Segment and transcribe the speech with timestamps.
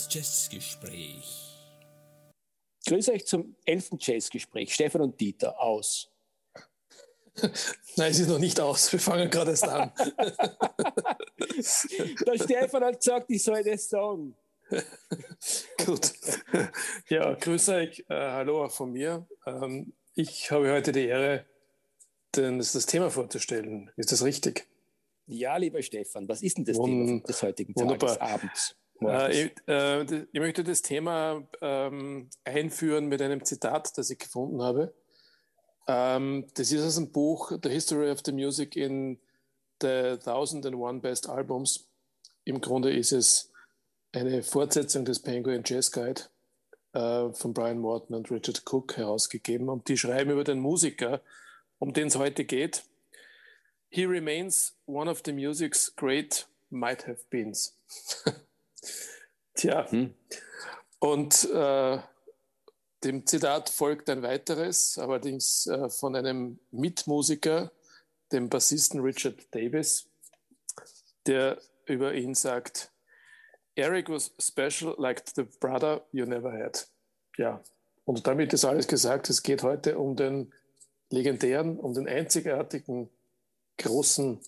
[0.00, 1.58] Das Jazzgespräch.
[2.86, 4.72] Grüße euch zum elften Jazzgespräch.
[4.72, 6.10] Stefan und Dieter aus.
[7.96, 8.90] Nein, es ist noch nicht aus.
[8.92, 9.92] Wir fangen gerade erst an.
[11.36, 14.34] Der Stefan hat gesagt, ich soll das sagen.
[15.84, 16.14] Gut.
[17.10, 18.00] Ja, grüße euch.
[18.08, 19.28] Äh, hallo auch von mir.
[19.44, 21.44] Ähm, ich habe heute die Ehre,
[22.36, 23.90] denn das, das Thema vorzustellen.
[23.96, 24.66] Ist das richtig?
[25.26, 28.22] Ja, lieber Stefan, was ist denn das Wund Thema des heutigen Tages, wunderbar.
[28.22, 28.79] abends?
[29.02, 34.62] Äh, ich, äh, ich, möchte das Thema ähm, einführen mit einem Zitat, das ich gefunden
[34.62, 34.94] habe.
[35.86, 39.18] Ähm, das ist aus dem Buch The History of the Music in
[39.80, 41.88] the Thousand and One Best Albums.
[42.44, 43.50] Im Grunde ist es
[44.12, 46.22] eine Fortsetzung des Penguin Jazz Guide
[46.92, 49.68] äh, von Brian Morton und Richard Cook herausgegeben.
[49.68, 51.22] Und die schreiben über den Musiker,
[51.78, 52.84] um den es heute geht.
[53.88, 57.76] He remains one of the music's great might have beens.
[59.54, 59.90] Tja.
[59.90, 60.14] Hm.
[60.98, 61.98] Und äh,
[63.04, 67.72] dem Zitat folgt ein weiteres, allerdings äh, von einem Mitmusiker,
[68.32, 70.06] dem Bassisten Richard Davis,
[71.26, 72.92] der über ihn sagt,
[73.74, 76.86] Eric was special like the brother you never had.
[77.36, 77.62] Ja,
[78.04, 79.30] und damit ist alles gesagt.
[79.30, 80.52] Es geht heute um den
[81.10, 83.08] legendären, um den einzigartigen,
[83.78, 84.40] großen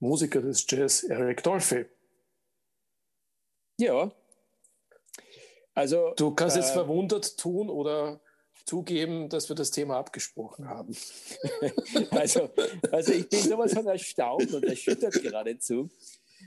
[0.00, 1.86] Musiker des Jazz, Eric Dolphy.
[3.78, 4.12] Ja.
[5.74, 8.20] Also, du kannst äh, jetzt verwundert tun oder
[8.64, 10.94] zugeben, dass wir das Thema abgesprochen haben.
[12.10, 12.50] also,
[12.90, 15.88] also ich bin sowas von erstaunt und erschüttert geradezu.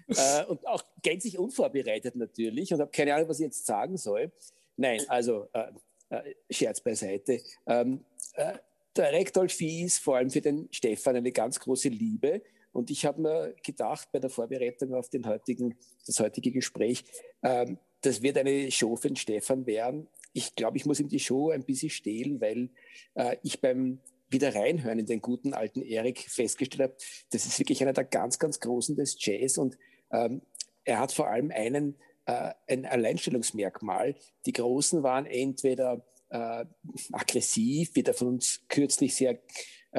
[0.08, 4.32] Äh, und auch gänzlich unvorbereitet natürlich und habe keine Ahnung, was ich jetzt sagen soll.
[4.78, 5.72] Nein, also äh,
[6.10, 7.42] äh, Scherz beiseite.
[7.66, 8.54] Ähm, äh,
[8.96, 12.42] der Rektolfi ist vor allem für den Stefan eine ganz große Liebe.
[12.72, 17.04] Und ich habe mir gedacht, bei der Vorbereitung auf den heutigen, das heutige Gespräch,
[17.44, 20.08] ähm, das wird eine Show für den Stefan werden.
[20.34, 22.70] Ich glaube, ich muss ihm die Show ein bisschen stehlen, weil
[23.16, 24.00] äh, ich beim
[24.32, 26.96] wieder reinhören in den guten alten Erik festgestellt habe,
[27.32, 29.78] das ist wirklich einer der ganz, ganz Großen des Jazz und
[30.12, 30.42] ähm,
[30.84, 31.96] er hat vor allem einen,
[32.26, 34.16] äh, ein Alleinstellungsmerkmal.
[34.46, 36.66] Die Großen waren entweder äh,
[37.12, 39.40] aggressiv, wie der von uns kürzlich sehr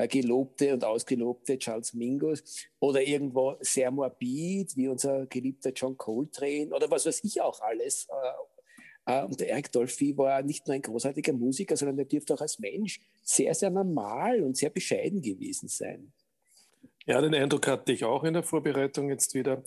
[0.09, 6.91] gelobte und ausgelobte Charles Mingus oder irgendwo sehr morbid, wie unser geliebter John Coltrane oder
[6.91, 8.09] was weiß ich auch alles.
[8.09, 8.33] Äh,
[9.07, 12.41] äh, und der Eric Dolphy war nicht nur ein großartiger Musiker, sondern er dürfte auch
[12.41, 16.13] als Mensch sehr, sehr normal und sehr bescheiden gewesen sein.
[17.05, 19.63] Ja, den Eindruck hatte ich auch in der Vorbereitung jetzt wieder.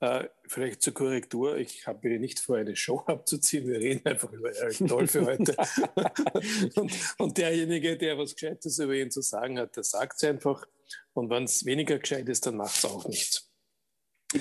[0.00, 3.66] Äh, vielleicht zur Korrektur, ich habe nicht vor, eine Show abzuziehen.
[3.66, 5.56] Wir reden einfach über Eric Dolphy heute.
[6.74, 10.66] und, und, derjenige, der was Gescheites über ihn zu sagen hat, der sagt es einfach.
[11.14, 13.50] Und wenn es weniger gescheit ist, dann macht es auch nichts.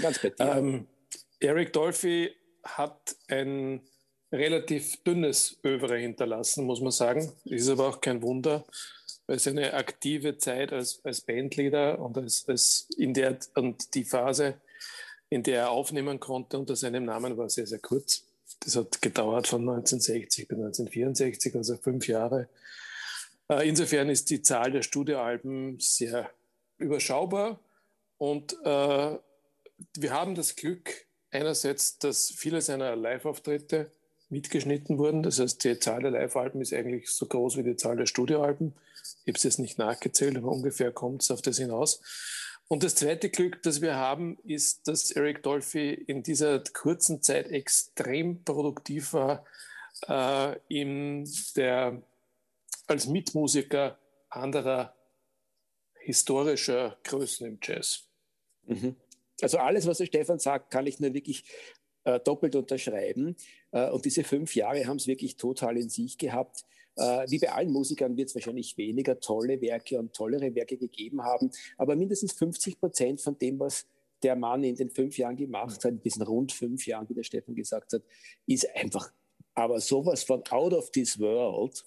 [0.02, 0.58] Ganz bei dir.
[0.58, 0.88] Ähm,
[1.40, 3.82] Eric Dolphy hat ein
[4.32, 7.32] relativ dünnes Övre hinterlassen, muss man sagen.
[7.46, 8.66] Ist aber auch kein Wunder,
[9.28, 14.60] weil seine aktive Zeit als, als Bandleader und als, als in der und die Phase,
[15.30, 18.24] in der er aufnehmen konnte unter seinem Namen, war sehr, sehr kurz.
[18.60, 22.48] Das hat gedauert von 1960 bis 1964, also fünf Jahre.
[23.50, 26.30] Äh, insofern ist die Zahl der Studioalben sehr
[26.78, 27.60] überschaubar
[28.18, 29.18] und äh,
[29.98, 33.92] wir haben das Glück einerseits, dass viele seiner Live-Auftritte
[34.30, 35.22] mitgeschnitten wurden.
[35.22, 38.74] Das heißt, die Zahl der Live-Alben ist eigentlich so groß wie die Zahl der Studioalben.
[39.24, 42.02] Ich habe es jetzt nicht nachgezählt, aber ungefähr kommt es auf das hinaus.
[42.68, 47.52] Und das zweite Glück, das wir haben, ist, dass Eric Dolphy in dieser kurzen Zeit
[47.52, 49.46] extrem produktiv war
[50.08, 52.02] äh, in der,
[52.88, 54.00] als Mitmusiker
[54.30, 54.96] anderer
[56.00, 58.08] historischer Größen im Jazz.
[58.66, 58.96] Mhm.
[59.42, 61.44] Also alles, was der Stefan sagt, kann ich nur wirklich
[62.04, 63.36] äh, doppelt unterschreiben.
[63.72, 66.66] Äh, und diese fünf Jahre haben es wirklich total in sich gehabt.
[66.98, 71.22] Äh, wie bei allen Musikern wird es wahrscheinlich weniger tolle Werke und tollere Werke gegeben
[71.24, 73.86] haben, aber mindestens 50 Prozent von dem, was
[74.24, 77.24] der Mann in den fünf Jahren gemacht hat, in diesen rund fünf Jahren, wie der
[77.24, 78.02] Stefan gesagt hat,
[78.48, 79.12] ist einfach
[79.54, 81.84] aber sowas von out of this world,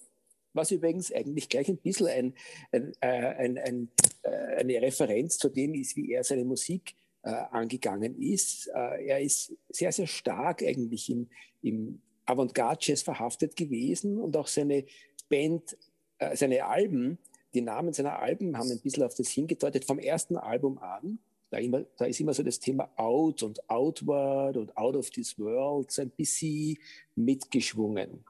[0.55, 2.35] was übrigens eigentlich gleich ein bisschen ein,
[2.73, 3.89] ein, äh, ein, ein,
[4.23, 8.69] äh, eine Referenz zu dem ist, wie er seine Musik äh, angegangen ist.
[8.69, 11.29] Äh, er ist sehr, sehr stark eigentlich im,
[11.63, 14.85] im Avantgarde-Jazz verhaftet gewesen und auch seine
[15.29, 15.77] Band,
[16.19, 17.19] äh, seine Alben,
[17.55, 21.19] die Namen seiner Alben haben ein bisschen auf das hingedeutet, vom ersten Album an.
[21.51, 25.39] Da, immer, da ist immer so das Thema Out und Outward und Out of this
[25.39, 26.77] World so ein bisschen
[27.15, 28.25] mitgeschwungen.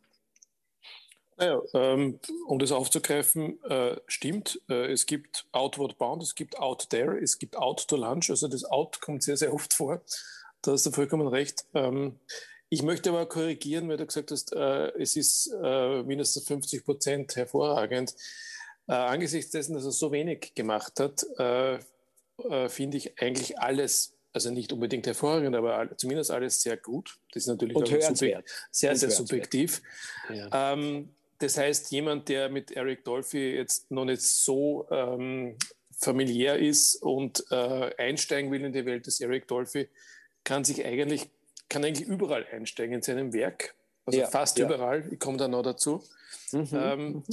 [1.36, 4.60] Naja, ähm, um das aufzugreifen, äh, stimmt.
[4.68, 8.30] Äh, es gibt Outward Bound, es gibt Out There, es gibt Out to Lunch.
[8.30, 10.02] Also das Out kommt sehr, sehr oft vor.
[10.62, 11.64] Da hast du vollkommen recht.
[11.74, 12.18] Ähm,
[12.70, 17.36] Ich möchte aber korrigieren, weil du gesagt hast, äh, es ist äh, mindestens 50 Prozent
[17.36, 18.14] hervorragend.
[18.86, 21.78] Äh, angesichts dessen, dass er so wenig gemacht hat, äh,
[22.44, 27.18] äh, finde ich eigentlich alles, also nicht unbedingt hervorragend, aber all, zumindest alles sehr gut.
[27.32, 28.44] Das ist natürlich hörenswert.
[28.70, 29.82] sehr, sehr subjektiv.
[30.32, 30.72] Ja.
[30.72, 35.56] Ähm, das heißt, jemand, der mit Eric Dolphy jetzt noch nicht so ähm,
[35.92, 39.88] familiär ist und äh, einsteigen will in die Welt des Eric Dolphy,
[40.44, 41.28] kann sich eigentlich,
[41.68, 43.74] kann eigentlich überall einsteigen in seinem Werk.
[44.06, 44.66] Also ja, fast ja.
[44.66, 45.06] überall.
[45.10, 46.02] Ich komme da noch dazu.
[46.52, 46.68] Mhm.
[46.72, 47.24] Ähm, mhm.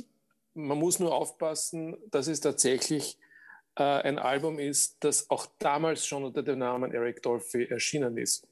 [0.53, 3.17] man muss nur aufpassen, dass es tatsächlich
[3.75, 8.47] äh, ein Album ist, das auch damals schon unter dem Namen Eric Dolphy erschienen ist.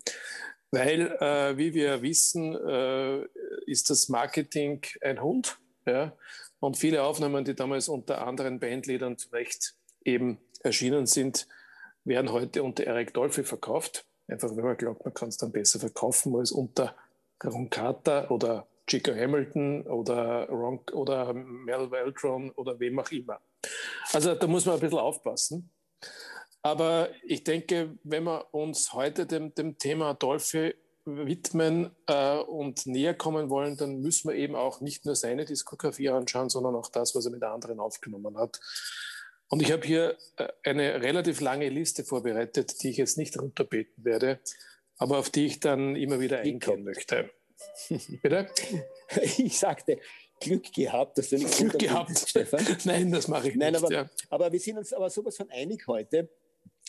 [0.71, 3.25] Weil, äh, wie wir wissen, äh,
[3.65, 5.59] ist das Marketing ein Hund.
[5.85, 6.18] Ja?
[6.59, 11.47] Und viele Aufnahmen, die damals unter anderen Bandleadern zurecht eben erschienen sind,
[12.06, 14.06] werden heute unter Eric Dolphy verkauft.
[14.33, 16.95] Einfach weil man glaubt, man kann es dann besser verkaufen als unter
[17.44, 23.39] Ron Carter oder Chico Hamilton oder, Ron, oder Mel Weltron oder wem auch immer.
[24.12, 25.69] Also da muss man ein bisschen aufpassen.
[26.63, 30.74] Aber ich denke, wenn wir uns heute dem, dem Thema Dolphy
[31.06, 36.09] widmen äh, und näher kommen wollen, dann müssen wir eben auch nicht nur seine Diskografie
[36.09, 38.59] anschauen, sondern auch das, was er mit anderen aufgenommen hat.
[39.54, 44.04] Und ich habe hier äh, eine relativ lange Liste vorbereitet, die ich jetzt nicht runterbeten
[44.04, 44.40] werde,
[44.98, 47.30] aber auf die ich dann immer wieder eingehen möchte.
[48.24, 48.48] Bitte?
[49.38, 50.00] Ich sagte,
[50.40, 52.66] Glück gehabt, dass du nicht Glück gehabt, Stefan.
[52.86, 53.84] Nein, das mache ich Nein, nicht.
[53.84, 54.10] Aber, ja.
[54.30, 56.30] aber wir sind uns aber sowas von einig heute,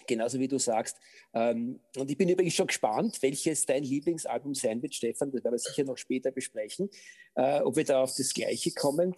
[0.07, 0.97] genauso wie du sagst.
[1.35, 5.31] Ähm, und ich bin übrigens schon gespannt, welches dein Lieblingsalbum sein wird, Stefan.
[5.31, 6.89] Das werden wir sicher noch später besprechen,
[7.35, 9.15] äh, ob wir da auf das Gleiche kommen.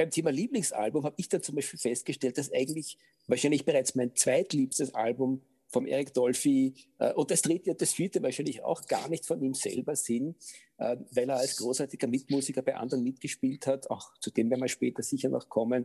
[0.00, 4.94] Beim Thema Lieblingsalbum habe ich dann zum Beispiel festgestellt, dass eigentlich wahrscheinlich bereits mein zweitliebstes
[4.94, 9.26] Album vom Eric Dolphy äh, und das dritte und das vierte wahrscheinlich auch gar nicht
[9.26, 10.36] von ihm selber sind,
[10.78, 14.68] äh, weil er als großartiger Mitmusiker bei anderen mitgespielt hat, auch zu dem werden wir
[14.68, 15.84] später sicher noch kommen.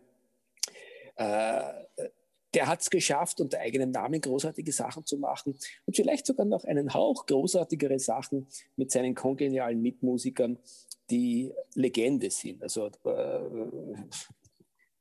[1.17, 1.73] Äh,
[2.55, 5.55] der hat es geschafft, unter eigenem Namen großartige Sachen zu machen
[5.85, 8.47] und vielleicht sogar noch einen Hauch großartigere Sachen
[8.77, 10.57] mit seinen kongenialen Mitmusikern,
[11.09, 12.63] die Legende sind.
[12.63, 13.39] Also äh,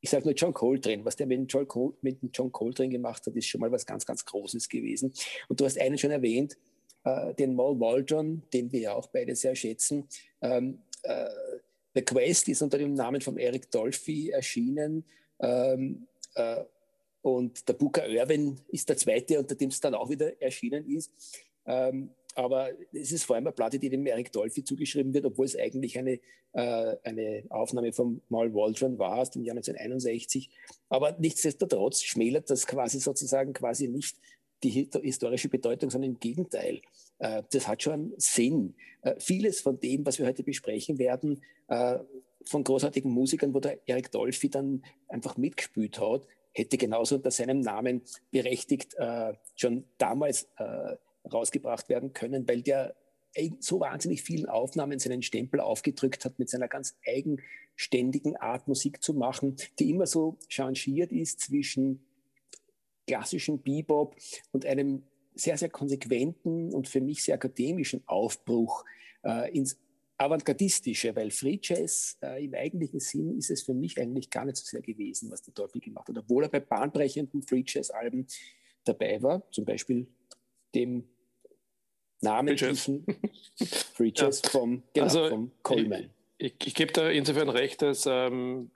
[0.01, 3.35] ich sage nur John Coltrane, was der mit John, Col mit John Coltrane gemacht hat,
[3.37, 5.15] ist schon mal was ganz, ganz Großes gewesen.
[5.49, 6.59] Und du hast einen schon erwähnt,
[7.05, 10.07] äh, den Mal Waldron, den wir ja auch beide sehr schätzen.
[10.43, 11.27] Ähm, äh,
[11.95, 15.05] The Quest ist unter dem Namen von Eric Dolphy erschienen.
[15.41, 16.65] Ähm, äh,
[17.25, 21.11] und der Booker Irwin ist der zweite, unter dem es dann auch wieder erschienen ist.
[21.65, 25.47] Ähm, aber es ist vor allem eine Platte, die dem Eric Dolphy zugeschrieben wird, obwohl
[25.47, 26.21] es eigentlich eine,
[26.53, 30.51] äh, eine Aufnahme von Mal Waldron war aus dem Jahr 1961.
[30.91, 34.17] Aber nichtsdestotrotz schmälert das quasi sozusagen quasi nicht
[34.63, 36.83] die historische Bedeutung, sondern im Gegenteil.
[37.21, 38.75] Äh, das hat schon Sinn.
[39.01, 42.01] Äh, vieles von dem, was wir heute besprechen werden, äh,
[42.45, 47.61] von großartigen Musikern, wo der Eric Dolphy dann einfach mitgespielt hat, hätte genauso unter seinem
[47.61, 50.97] Namen berechtigt äh, schon damals äh,
[51.31, 52.95] rausgebracht werden können, weil der
[53.59, 59.13] so wahnsinnig vielen Aufnahmen seinen Stempel aufgedrückt hat mit seiner ganz eigenständigen Art Musik zu
[59.13, 62.07] machen, die immer so changiert ist zwischen
[63.07, 64.17] klassischen Bebop
[64.53, 65.03] und einem
[65.35, 68.85] sehr, sehr konsequenten und für mich sehr akademischen Aufbruch
[69.25, 69.79] äh, ins
[70.17, 74.57] avantgardistische, weil Free Jazz äh, im eigentlichen Sinn ist es für mich eigentlich gar nicht
[74.57, 76.19] so sehr gewesen, was der Teufel gemacht hat.
[76.19, 78.27] Obwohl er bei bahnbrechenden Free Jazz-Alben
[78.85, 80.07] dabei war, zum Beispiel
[80.75, 81.09] dem
[82.21, 83.05] namentlichen
[83.95, 84.51] Free Jazz ja.
[84.51, 86.11] vom, genau, also, vom Coleman.
[86.39, 88.71] Ich, ich, ich gebe da insofern recht, dass ähm,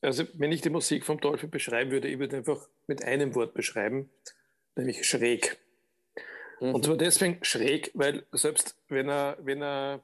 [0.00, 3.54] also wenn ich die Musik vom Teufel beschreiben würde, ich würde einfach mit einem Wort
[3.54, 4.10] beschreiben,
[4.76, 5.58] nämlich schräg.
[6.60, 6.74] Mhm.
[6.74, 10.02] Und zwar deswegen schräg, weil selbst wenn er, wenn er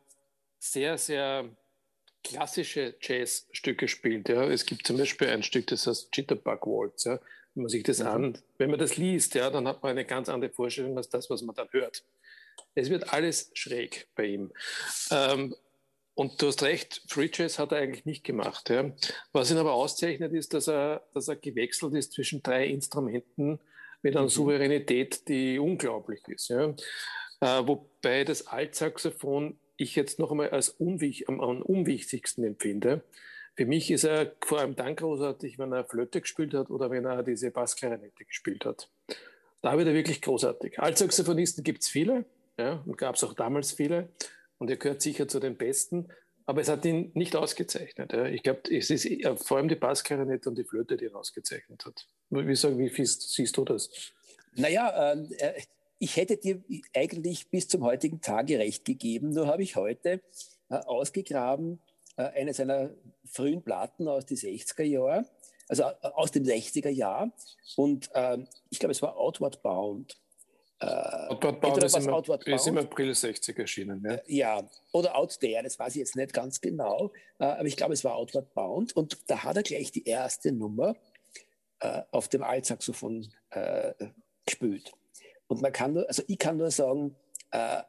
[0.58, 1.48] sehr, sehr
[2.24, 4.28] klassische Jazzstücke spielt.
[4.28, 4.44] Ja.
[4.44, 7.04] Es gibt zum Beispiel ein Stück, das heißt Jitterbug Waltz.
[7.04, 7.20] Ja.
[7.54, 8.06] Wenn man sich das mhm.
[8.06, 11.30] an, wenn man das liest, ja, dann hat man eine ganz andere Vorstellung als das,
[11.30, 12.04] was man dann hört.
[12.74, 14.52] Es wird alles schräg bei ihm.
[15.10, 15.54] Ähm,
[16.14, 18.70] und du hast recht, Free Jazz hat er eigentlich nicht gemacht.
[18.70, 18.90] Ja.
[19.32, 23.60] Was ihn aber auszeichnet, ist, dass er, dass er gewechselt ist zwischen drei Instrumenten
[24.02, 24.30] mit einer mhm.
[24.30, 26.48] Souveränität, die unglaublich ist.
[26.48, 26.74] Ja.
[27.40, 33.02] Äh, wobei das Altsaxophon ich jetzt noch einmal als unwich, am, am unwichtigsten empfinde.
[33.54, 37.06] Für mich ist er vor allem dann großartig, wenn er Flöte gespielt hat oder wenn
[37.06, 38.90] er diese Bassklarinette gespielt hat.
[39.62, 40.78] Da wird er wirklich großartig.
[40.78, 42.26] Als Saxophonisten gibt es viele,
[42.58, 44.08] ja, und gab es auch damals viele,
[44.58, 46.08] und er gehört sicher zu den Besten,
[46.44, 48.12] aber es hat ihn nicht ausgezeichnet.
[48.12, 48.26] Ja.
[48.26, 49.08] Ich glaube, es ist
[49.42, 52.06] vor allem die Bassklarinette und die Flöte, die ihn ausgezeichnet hat.
[52.30, 53.90] Wie, sagen, wie siehst, du das?
[54.54, 55.62] Naja, äh,
[55.98, 56.62] ich hätte dir
[56.94, 60.20] eigentlich bis zum heutigen Tage recht gegeben, nur habe ich heute
[60.68, 61.80] äh, ausgegraben
[62.16, 62.90] äh, eine seiner
[63.24, 65.26] frühen Platten aus den 60er Jahren,
[65.68, 67.30] also äh, aus dem 60er Jahr.
[67.76, 70.16] Und ähm, ich glaube, es war Outward Bound.
[70.80, 74.02] Äh, Outward Bound, ist im, Outward Bound ist im April 60 erschienen.
[74.04, 74.70] Ja, äh, ja.
[74.92, 78.04] oder Out There, das weiß ich jetzt nicht ganz genau, äh, aber ich glaube, es
[78.04, 78.94] war Outward Bound.
[78.94, 80.94] Und da hat er gleich die erste Nummer
[82.10, 83.30] auf dem Altsaxophon
[84.46, 84.94] gespielt.
[85.48, 87.14] Und man kann nur, also ich kann nur sagen,
[87.50, 87.82] äh,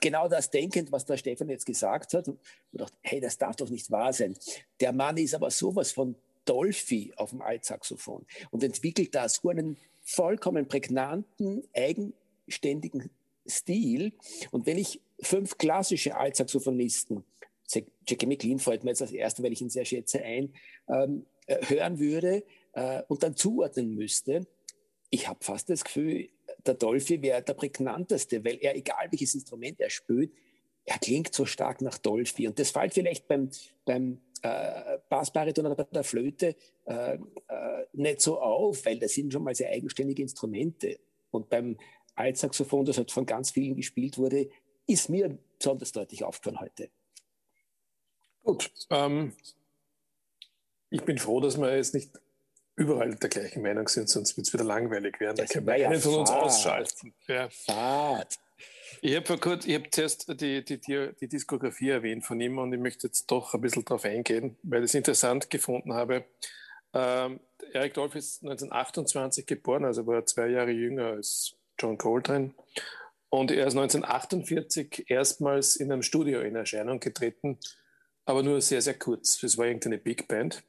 [0.00, 2.38] genau das denkend, was der Stefan jetzt gesagt hat, und
[2.72, 4.36] dachte, hey, das darf doch nicht wahr sein.
[4.80, 9.76] Der Mann ist aber sowas von Dolphy auf dem Altsaxophon und entwickelt da so einen
[10.02, 13.10] vollkommen prägnanten, eigenständigen
[13.46, 14.12] Stil.
[14.50, 17.24] Und wenn ich fünf klassische Altsaxophonisten,
[18.06, 20.52] Jackie McLean fällt mir jetzt als erster, weil ich ihn sehr schätze, ein,
[20.88, 22.42] ähm, äh, hören würde
[22.72, 24.46] äh, und dann zuordnen müsste,
[25.10, 26.28] ich habe fast das Gefühl,
[26.64, 30.32] der Dolphy wäre der prägnanteste, weil er, egal welches Instrument er spielt,
[30.84, 32.48] er klingt so stark nach Dolphy.
[32.48, 33.50] Und das fällt vielleicht beim,
[33.84, 37.18] beim äh, Bassbariton oder bei der Flöte äh, äh,
[37.92, 40.98] nicht so auf, weil das sind schon mal sehr eigenständige Instrumente.
[41.30, 41.76] Und beim
[42.14, 44.48] Altsaxophon, das halt von ganz vielen gespielt wurde,
[44.86, 46.90] ist mir besonders deutlich aufgefallen heute.
[48.42, 48.72] Gut.
[48.90, 49.32] Ähm,
[50.88, 52.10] ich bin froh, dass wir jetzt nicht
[52.80, 55.36] überall der gleichen Meinung sind, sonst wird es wieder langweilig werden.
[55.36, 57.14] Da können wir einen von uns ausschalten.
[57.26, 57.48] Ja.
[57.50, 58.38] Fahrt.
[59.02, 62.72] Ich habe kurzem, ich habe zuerst die, die, die, die, Diskografie erwähnt von ihm und
[62.72, 66.24] ich möchte jetzt doch ein bisschen darauf eingehen, weil ich es interessant gefunden habe.
[66.92, 67.40] Ähm,
[67.72, 72.52] Eric Dolph ist 1928 geboren, also war zwei Jahre jünger als John Coltrane.
[73.28, 77.58] Und er ist 1948 erstmals in einem Studio in Erscheinung getreten,
[78.24, 79.38] aber nur sehr, sehr kurz.
[79.38, 80.62] Das war irgendeine Big Band.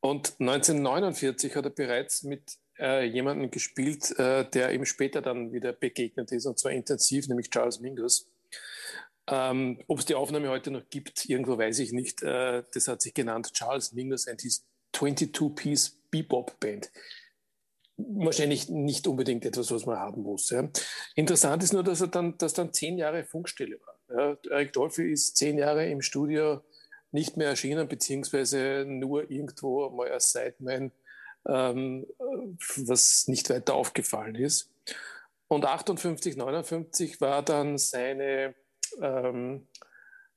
[0.00, 5.72] Und 1949 hat er bereits mit äh, jemandem gespielt, äh, der ihm später dann wieder
[5.72, 8.30] begegnet ist, und zwar intensiv, nämlich Charles Mingus.
[9.28, 12.22] Ähm, Ob es die Aufnahme heute noch gibt, irgendwo weiß ich nicht.
[12.22, 16.90] Äh, das hat sich genannt Charles Mingus and his 22-Piece Bebop Band.
[17.96, 20.48] Wahrscheinlich nicht unbedingt etwas, was man haben muss.
[20.50, 20.68] Ja.
[21.14, 24.00] Interessant ist nur, dass er dann, dass dann zehn Jahre Funkstelle war.
[24.16, 24.38] Ja.
[24.50, 26.62] Eric Dolphy ist zehn Jahre im Studio
[27.12, 30.92] nicht mehr erschienen, beziehungsweise nur irgendwo mal als Sideman,
[31.46, 32.06] ähm,
[32.76, 34.70] was nicht weiter aufgefallen ist.
[35.48, 38.54] Und 58, 59 war dann seine,
[39.00, 39.66] ähm,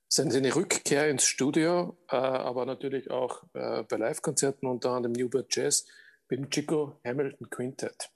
[0.08, 5.56] seine, seine, Rückkehr ins Studio, äh, aber natürlich auch äh, bei Live-Konzerten, unter anderem Newbert
[5.56, 5.86] Jazz,
[6.30, 8.10] mit dem Chico Hamilton Quintet.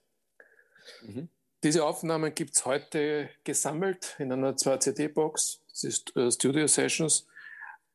[1.03, 1.29] Mhm.
[1.63, 5.61] Diese Aufnahmen gibt es heute gesammelt in einer 2-CD-Box.
[5.69, 7.27] Das ist äh, Studio Sessions.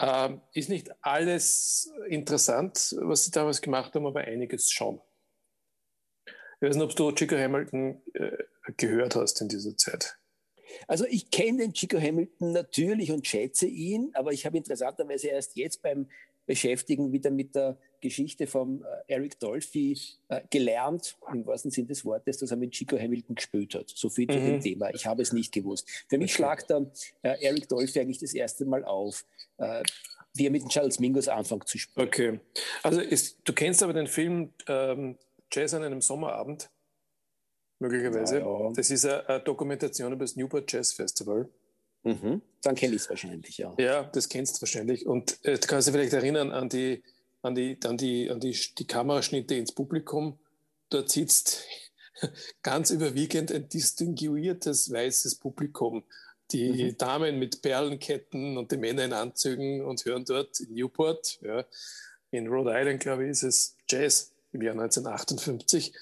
[0.00, 5.00] Ähm, ist nicht alles interessant, was sie damals gemacht haben, aber einiges schon.
[6.26, 8.36] Ich weiß nicht, ob du Chico Hamilton äh,
[8.76, 10.18] gehört hast in dieser Zeit.
[10.88, 15.56] Also ich kenne den Chico Hamilton natürlich und schätze ihn, aber ich habe interessanterweise erst
[15.56, 16.08] jetzt beim
[16.46, 22.04] Beschäftigen wieder mit der Geschichte von äh, Eric Dolphy äh, gelernt, im wahrsten Sinne des
[22.04, 23.88] Wortes, dass er mit Chico Hamilton gespielt hat.
[23.88, 24.46] So viel zu mhm.
[24.46, 24.90] dem Thema.
[24.92, 25.88] Ich habe es nicht gewusst.
[26.08, 26.42] Für mich okay.
[26.42, 26.90] schlagt dann
[27.22, 29.24] äh, Eric Dolphy eigentlich das erste Mal auf,
[30.34, 32.06] wie er mit Charles Mingus anfängt zu spielen.
[32.06, 32.40] Okay.
[32.82, 35.16] Also ist, du kennst aber den Film ähm,
[35.52, 36.70] Jazz an einem Sommerabend,
[37.78, 38.38] möglicherweise.
[38.38, 38.72] Ja, ja.
[38.74, 41.48] Das ist eine, eine Dokumentation über das Newport Jazz Festival.
[42.04, 42.42] Mhm.
[42.62, 43.74] Dann kenne ich es wahrscheinlich, ja.
[43.78, 45.06] Ja, das kennst du wahrscheinlich.
[45.06, 47.02] Und äh, du kannst dich vielleicht erinnern an die,
[47.42, 50.38] an die, an die, an die, die Kameraschnitte ins Publikum.
[50.90, 51.64] Dort sitzt
[52.62, 56.04] ganz überwiegend ein distinguiertes weißes Publikum.
[56.52, 56.98] Die mhm.
[56.98, 61.64] Damen mit Perlenketten und die Männer in Anzügen und hören dort in Newport, ja,
[62.30, 65.92] in Rhode Island, glaube ich, ist es Jazz im Jahr 1958.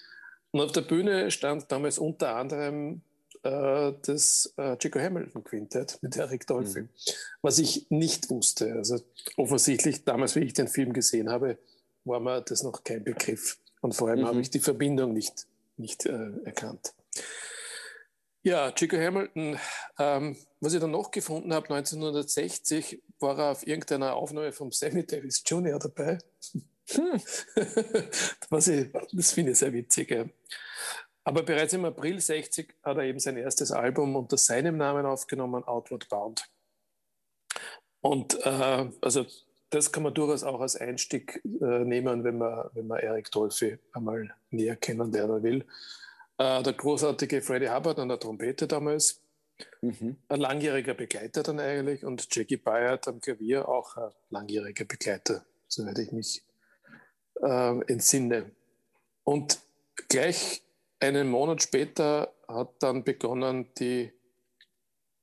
[0.52, 3.02] Und auf der Bühne stand damals unter anderem
[3.42, 6.88] äh, das äh, Chico Hamilton Quintett mit Eric Dolphy, mhm.
[7.42, 8.72] was ich nicht wusste.
[8.74, 9.00] Also
[9.36, 11.58] offensichtlich, damals, wie ich den Film gesehen habe,
[12.04, 13.58] war mir das noch kein Begriff.
[13.80, 14.26] Und vor allem mhm.
[14.26, 16.92] habe ich die Verbindung nicht, nicht äh, erkannt.
[18.42, 19.58] Ja, Chico Hamilton,
[19.98, 25.04] ähm, was ich dann noch gefunden habe, 1960 war er auf irgendeiner Aufnahme vom Sammy
[25.04, 25.78] Davis Jr.
[25.78, 26.18] dabei.
[26.90, 27.20] Hm.
[28.48, 30.10] was ich, das finde ich sehr witzig.
[30.10, 30.24] Ja.
[31.30, 35.62] Aber bereits im April 60 hat er eben sein erstes Album unter seinem Namen aufgenommen,
[35.62, 36.50] Outward Bound.
[38.00, 39.26] Und äh, also
[39.70, 43.78] das kann man durchaus auch als Einstieg äh, nehmen, wenn man, wenn man Eric Dolphy
[43.92, 45.64] einmal näher kennenlernen will.
[46.36, 49.20] Äh, der großartige Freddie Hubbard an der Trompete damals,
[49.82, 50.16] mhm.
[50.26, 56.00] ein langjähriger Begleiter dann eigentlich und Jackie Byard am Klavier auch ein langjähriger Begleiter, soweit
[56.00, 56.42] ich mich
[57.40, 58.50] äh, entsinne.
[59.22, 59.60] Und
[60.08, 60.64] gleich
[61.00, 64.12] einen Monat später hat dann begonnen die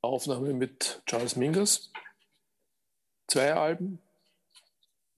[0.02, 1.92] Aufnahme mit Charles Mingus.
[3.28, 4.00] Zwei Alben,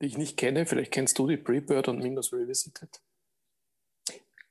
[0.01, 0.65] die ich nicht kenne.
[0.65, 3.01] Vielleicht kennst du die Preebird und Mingus Revisited.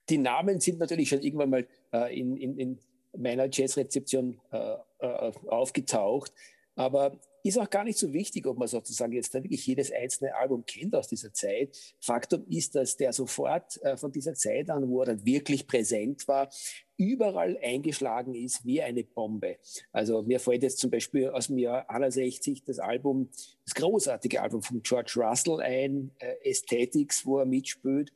[0.08, 2.78] Die Namen sind natürlich schon irgendwann mal äh, in, in, in,
[3.16, 6.32] meiner Jazzrezeption äh, äh, aufgetaucht.
[6.76, 10.34] Aber ist auch gar nicht so wichtig, ob man sozusagen jetzt da wirklich jedes einzelne
[10.34, 11.76] Album kennt aus dieser Zeit.
[12.00, 16.28] Faktum ist, dass der sofort äh, von dieser Zeit an, wo er dann wirklich präsent
[16.28, 16.50] war,
[16.96, 19.58] überall eingeschlagen ist wie eine Bombe.
[19.92, 23.30] Also mir fällt jetzt zum Beispiel aus dem Jahr 61 das Album,
[23.64, 28.12] das großartige Album von George Russell ein, äh, Aesthetics, wo er mitspielt.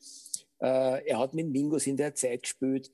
[0.61, 2.93] Äh, er hat mit Mingos in der Zeit gespielt.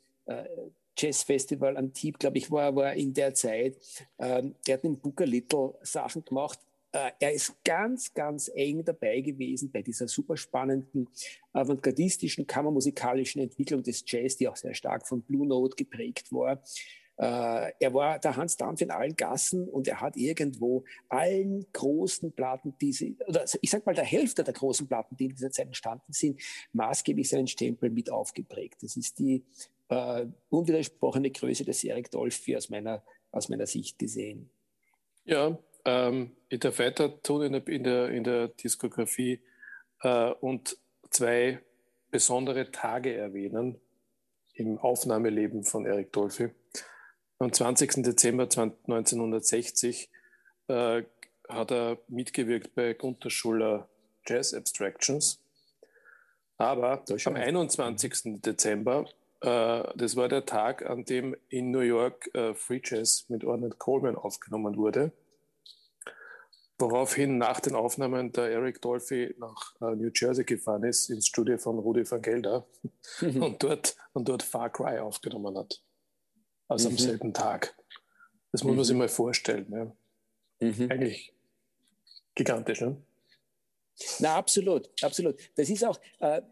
[0.99, 3.79] Jazzfestival Antibes, glaube ich, war, war in der Zeit.
[4.19, 6.59] Ähm, er hat mit Booker Little Sachen gemacht.
[6.93, 11.09] Äh, er ist ganz, ganz eng dabei gewesen bei dieser super spannenden,
[11.53, 16.63] avantgardistischen, kammermusikalischen Entwicklung des Jazz, die auch sehr stark von Blue Note geprägt war.
[17.21, 22.31] Uh, er war der Hans Dampf in allen Gassen und er hat irgendwo allen großen
[22.31, 25.51] Platten, die sie, oder ich sag mal der Hälfte der großen Platten, die in dieser
[25.51, 26.41] Zeit entstanden sind,
[26.73, 28.85] maßgeblich seinen Stempel mit aufgeprägt.
[28.85, 29.45] Das ist die
[29.89, 34.51] äh, unwidersprochene Größe des Eric Dolphy aus meiner, aus meiner Sicht gesehen.
[35.25, 39.41] Ja, ähm, ich darf weiter tun in der, in der, in der Diskografie
[40.03, 40.77] äh, und
[41.11, 41.61] zwei
[42.11, 43.81] besondere Tage erwähnen
[44.55, 46.51] im Aufnahmeleben von Eric Dolphy.
[47.39, 48.03] Am 20.
[48.03, 50.11] Dezember 1960
[50.67, 51.03] äh,
[51.49, 53.89] hat er mitgewirkt bei Gunter Schuller
[54.27, 55.41] Jazz Abstractions.
[56.57, 58.43] Aber am 21.
[58.43, 59.09] Dezember
[59.41, 64.17] das war der Tag, an dem in New York äh, Free Jazz mit Ornette Coleman
[64.17, 65.13] aufgenommen wurde.
[66.81, 71.59] Woraufhin nach den Aufnahmen der Eric Dolphy nach äh, New Jersey gefahren ist, ins Studio
[71.59, 72.67] von Rudi van Gelder
[73.21, 73.43] mhm.
[73.43, 75.83] und, dort, und dort Far Cry aufgenommen hat.
[76.69, 76.95] Also mhm.
[76.95, 77.77] am selben Tag.
[78.53, 78.77] Das muss mhm.
[78.77, 79.93] man sich mal vorstellen.
[80.61, 80.89] Mhm.
[80.91, 81.33] Eigentlich
[82.35, 82.97] gigantisch, ne?
[84.21, 85.37] Na, absolut, absolut.
[85.57, 86.43] Das ist auch, äh,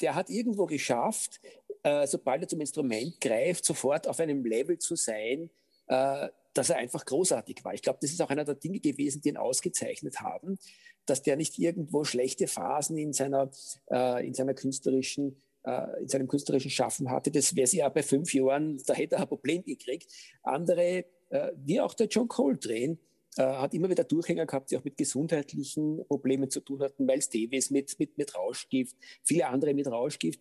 [0.00, 1.40] der hat irgendwo geschafft,
[1.82, 5.50] äh, sobald er zum Instrument greift, sofort auf einem Level zu sein,
[5.88, 7.74] äh, dass er einfach großartig war.
[7.74, 10.58] Ich glaube, das ist auch einer der Dinge gewesen, die ihn ausgezeichnet haben,
[11.06, 13.50] dass der nicht irgendwo schlechte Phasen in seiner,
[13.90, 17.30] äh, in seiner künstlerischen äh, in seinem künstlerischen Schaffen hatte.
[17.30, 20.12] Das wäre sie ja bei fünf Jahren, da hätte er ein Problem gekriegt.
[20.42, 22.98] Andere, äh, wie auch der John Coltrane,
[23.36, 27.06] äh, hat immer wieder Durchhänger gehabt, die auch mit gesundheitlichen Problemen zu tun hatten.
[27.06, 30.40] Miles Davis mit, mit, mit Rauschgift, viele andere mit Rauschgift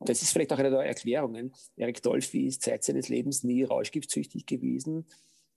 [0.00, 1.52] das ist vielleicht auch eine der Erklärungen.
[1.76, 5.06] Eric Dolphy ist Zeit seines Lebens nie rauschgiftsüchtig gewesen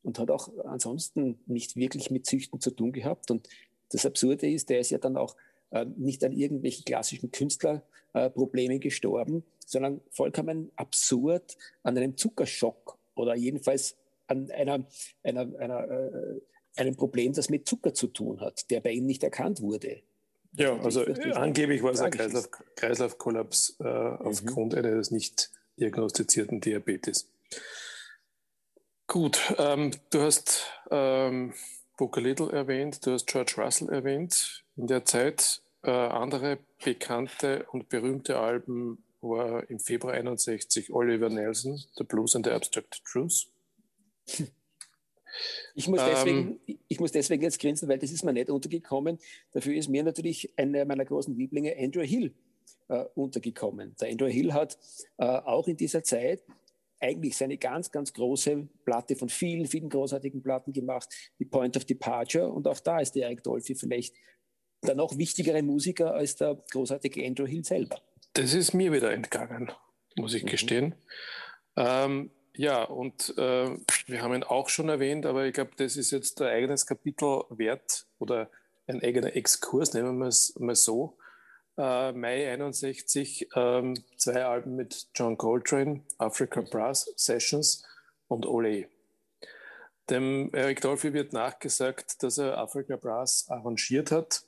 [0.03, 3.29] und hat auch ansonsten nicht wirklich mit Züchten zu tun gehabt.
[3.29, 3.47] Und
[3.89, 5.35] das Absurde ist, der ist ja dann auch
[5.69, 13.35] äh, nicht an irgendwelchen klassischen Künstlerproblemen äh, gestorben, sondern vollkommen absurd an einem Zuckerschock oder
[13.35, 13.95] jedenfalls
[14.27, 14.85] an einer,
[15.23, 16.41] einer, einer, äh,
[16.77, 20.01] einem Problem, das mit Zucker zu tun hat, der bei ihm nicht erkannt wurde.
[20.53, 24.17] Ja, also angeblich war es ein Kreislauf, Kreislaufkollaps äh, mhm.
[24.17, 27.29] aufgrund eines nicht diagnostizierten Diabetes.
[29.07, 31.53] Gut, ähm, du hast ähm,
[31.97, 34.63] Booker Little erwähnt, du hast George Russell erwähnt.
[34.75, 41.81] In der Zeit äh, andere bekannte und berühmte Alben war im Februar 61 Oliver Nelson,
[41.97, 43.47] The Blues and the Abstract Truth.
[45.75, 49.17] Ich muss, deswegen, ähm, ich muss deswegen jetzt grinsen, weil das ist mir nicht untergekommen.
[49.51, 52.33] Dafür ist mir natürlich einer meiner großen Lieblinge, Andrew Hill,
[52.89, 53.95] äh, untergekommen.
[53.99, 54.77] Der Andrew Hill hat
[55.17, 56.43] äh, auch in dieser Zeit
[56.99, 61.85] eigentlich seine ganz, ganz große Platte von vielen, vielen großartigen Platten gemacht, die Point of
[61.85, 62.51] Departure.
[62.51, 64.13] Und auch da ist der Eric Dolphy vielleicht
[64.83, 68.01] der noch wichtigere Musiker als der großartige Andrew Hill selber.
[68.33, 69.71] Das ist mir wieder entgangen,
[70.15, 70.47] muss ich mhm.
[70.47, 70.95] gestehen.
[71.75, 76.11] Ähm, ja, und äh, wir haben ihn auch schon erwähnt, aber ich glaube, das ist
[76.11, 78.51] jetzt ein eigenes Kapitel wert oder
[78.85, 81.17] ein eigener Exkurs, nehmen wir es mal so.
[81.75, 87.83] Äh, Mai 61, ähm, zwei Alben mit John Coltrane, Africa Brass Sessions
[88.27, 88.89] und Ole.
[90.11, 94.43] Dem Eric Dolphy wird nachgesagt, dass er Africa Brass arrangiert hat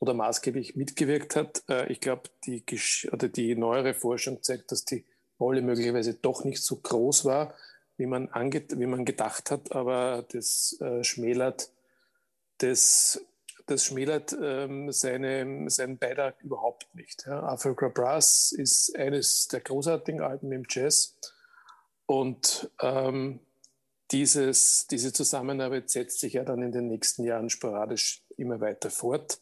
[0.00, 1.62] oder maßgeblich mitgewirkt hat.
[1.68, 5.04] Äh, ich glaube, die, die neuere Forschung zeigt, dass die
[5.42, 7.54] Rolle möglicherweise doch nicht so groß war,
[7.96, 11.70] wie man, wie man gedacht hat, aber das äh, schmälert,
[12.58, 13.24] das,
[13.66, 17.26] das schmälert ähm, seine, seinen Beitrag überhaupt nicht.
[17.26, 17.42] Ja.
[17.42, 21.16] Africa Brass ist eines der großartigen Alben im Jazz
[22.06, 23.40] und ähm,
[24.10, 29.40] dieses, diese Zusammenarbeit setzt sich ja dann in den nächsten Jahren sporadisch immer weiter fort.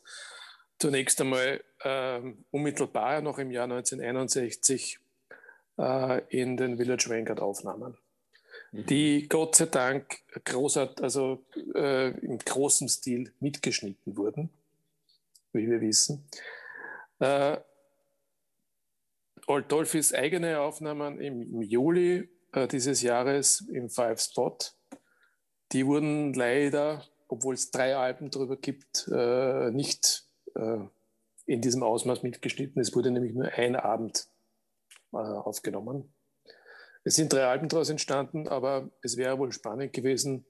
[0.78, 4.99] Zunächst einmal ähm, unmittelbar noch im Jahr 1961
[5.80, 7.96] äh, in den Village Vanguard Aufnahmen,
[8.72, 8.86] mhm.
[8.86, 14.50] die Gott sei Dank großart, also äh, im großen Stil mitgeschnitten wurden,
[15.52, 16.24] wie wir wissen.
[17.18, 17.56] Äh,
[19.46, 24.56] Old Dolphys eigene Aufnahmen im, im Juli äh, dieses Jahres im Five Spot,
[25.72, 30.78] die wurden leider, obwohl es drei Alben darüber gibt, äh, nicht äh,
[31.46, 32.80] in diesem Ausmaß mitgeschnitten.
[32.80, 34.28] Es wurde nämlich nur ein Abend
[35.12, 36.12] äh, aufgenommen.
[37.04, 40.44] Es sind drei Alben daraus entstanden, aber es wäre wohl spannend gewesen,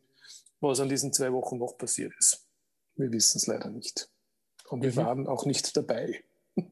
[0.61, 2.47] was an diesen zwei Wochen noch passiert ist.
[2.97, 4.11] Wir wissen es leider nicht.
[4.69, 4.97] Und wir mhm.
[4.97, 6.25] waren auch nicht dabei.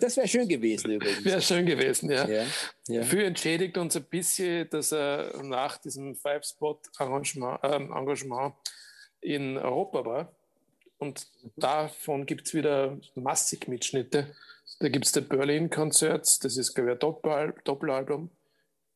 [0.00, 1.24] Das wäre schön gewesen übrigens.
[1.26, 2.26] Wäre schön gewesen, ja.
[2.26, 2.46] ja,
[2.88, 3.02] ja.
[3.02, 8.54] Für entschädigt uns ein bisschen, dass er nach diesem Five-Spot-Engagement äh, Engagement
[9.20, 10.34] in Europa war.
[10.96, 11.26] Und
[11.56, 14.34] davon gibt es wieder massig Mitschnitte.
[14.78, 18.30] Da gibt es die Berlin Concerts, das ist, glaube ich, ein Doppel Doppelalbum.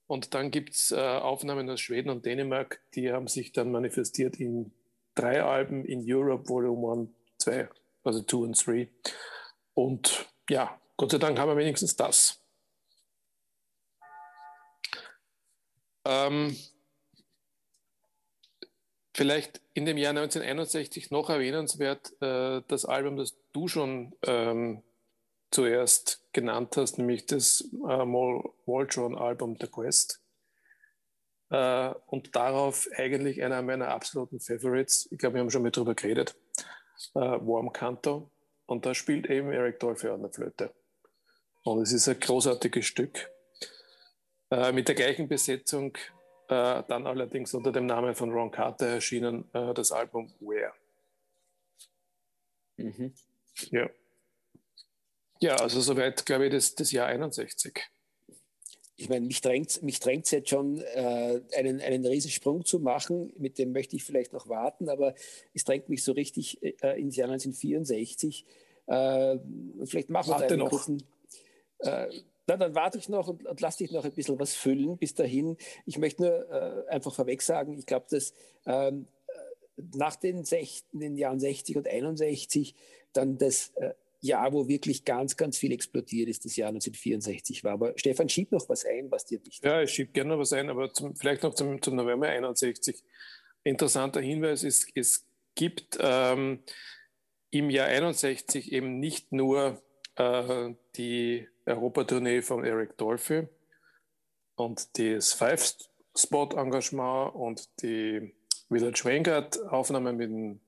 [0.07, 4.37] Und dann gibt es äh, Aufnahmen aus Schweden und Dänemark, die haben sich dann manifestiert
[4.37, 4.73] in
[5.15, 7.69] drei Alben in Europe, Volume 1, 2,
[8.05, 8.89] also 2 und 3.
[9.75, 12.41] Und ja, Gott sei Dank haben wir wenigstens das.
[16.05, 16.57] Ähm,
[19.13, 24.83] vielleicht in dem Jahr 1961 noch erwähnenswert äh, das Album, das du schon ähm,
[25.51, 28.05] zuerst genannt hast, nämlich das äh,
[28.67, 30.21] Voltron-Album The Quest.
[31.51, 35.95] Äh, und darauf eigentlich einer meiner absoluten Favorites, ich glaube, wir haben schon mal drüber
[35.95, 36.35] geredet,
[37.15, 38.31] äh, Warm Canto.
[38.67, 40.75] Und da spielt eben Eric Dolphy an der Flöte.
[41.63, 43.31] Und es ist ein großartiges Stück.
[44.51, 45.97] Äh, mit der gleichen Besetzung,
[46.49, 50.73] äh, dann allerdings unter dem Namen von Ron Carter erschienen, äh, das Album Where.
[52.77, 53.15] Mhm.
[53.71, 53.89] Ja.
[55.41, 57.83] Ja, also soweit, glaube ich, das, das Jahr 61
[58.99, 63.33] ich meine, mich drängt mich drängt's jetzt schon, äh, einen, einen Riesensprung zu machen.
[63.37, 65.15] Mit dem möchte ich vielleicht noch warten, aber
[65.53, 68.47] es drängt mich so richtig äh, ins Jahr 1964.
[68.87, 69.39] Äh,
[69.85, 70.71] vielleicht machen wir einen noch.
[70.71, 71.03] kurzen.
[71.81, 72.09] Äh,
[72.47, 74.97] na, dann warte ich noch und, und lass dich noch ein bisschen was füllen.
[74.97, 78.33] Bis dahin, ich möchte nur äh, einfach vorweg sagen, ich glaube, dass
[78.65, 79.09] ähm,
[79.95, 82.75] nach den, 60, den Jahren 60 und 61
[83.13, 83.93] dann das äh,
[84.27, 87.73] Jahr, wo wirklich ganz, ganz viel explodiert ist, das Jahr 1964 war.
[87.73, 89.65] Aber Stefan, schieb noch was ein, was dir wichtig ist.
[89.65, 93.03] Ja, ich schiebe gerne noch was ein, aber zum, vielleicht noch zum, zum November 61.
[93.65, 96.63] Interessanter Hinweis ist, es gibt ähm,
[97.51, 99.83] im Jahr 61 eben nicht nur
[100.17, 103.49] äh, die Europatournee von Eric Dolphy
[104.57, 108.35] und das Five-Spot-Engagement und die
[108.69, 110.61] Village Vanguard-Aufnahme mit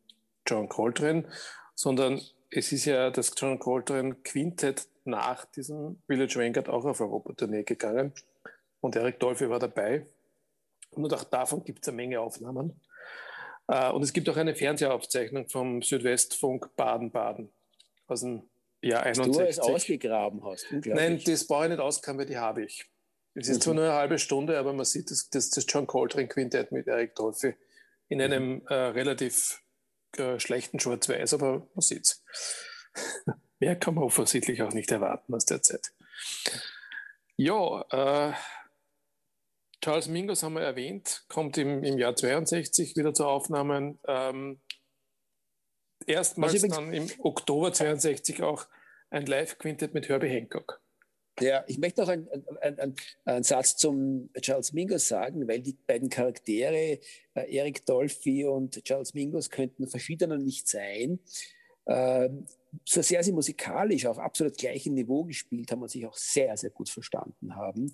[0.46, 1.28] John Coltrane,
[1.74, 7.64] sondern es ist ja das John Coltrane Quintett nach diesem Village Vanguard auch auf Europa-Tournee
[7.64, 8.12] gegangen
[8.80, 10.06] und Eric Dolphy war dabei.
[10.90, 12.80] Und auch davon gibt es eine Menge Aufnahmen.
[13.66, 17.50] Äh, und es gibt auch eine Fernsehaufzeichnung vom Südwestfunk Baden-Baden
[18.06, 18.48] aus dem
[18.80, 19.36] Jahr 61.
[19.36, 20.66] Du es ausgegraben hast.
[20.70, 22.86] Nein, das brauche ich nicht ausgraben, weil die habe ich.
[23.34, 23.60] Es ist mhm.
[23.60, 26.86] zwar nur eine halbe Stunde, aber man sieht das, das, das John Coltrane Quintett mit
[26.86, 27.54] Eric Dolphy
[28.08, 28.66] in einem mhm.
[28.68, 29.62] äh, relativ
[30.16, 32.24] äh, schlechten Schwarz-Weiß, aber man sieht's.
[33.60, 35.92] Mehr kann man offensichtlich auch nicht erwarten aus der Zeit.
[37.36, 38.32] Ja, äh,
[39.82, 43.98] Charles Mingus haben wir erwähnt, kommt im, im Jahr 62 wieder zu Aufnahmen.
[44.06, 44.60] Ähm,
[46.06, 48.66] erstmals dann im Oktober 62 auch
[49.10, 50.80] ein Live-Quintett mit Herbie Hancock.
[51.40, 52.28] Ja, ich möchte noch einen,
[52.60, 56.98] einen, einen, Satz zum Charles Mingus sagen, weil die beiden Charaktere,
[57.34, 61.20] äh, Eric Dolphy und Charles Mingus, könnten verschiedener nicht sein.
[61.88, 62.28] Äh,
[62.84, 66.70] so sehr sie musikalisch auf absolut gleichem Niveau gespielt haben und sich auch sehr, sehr
[66.70, 67.92] gut verstanden haben,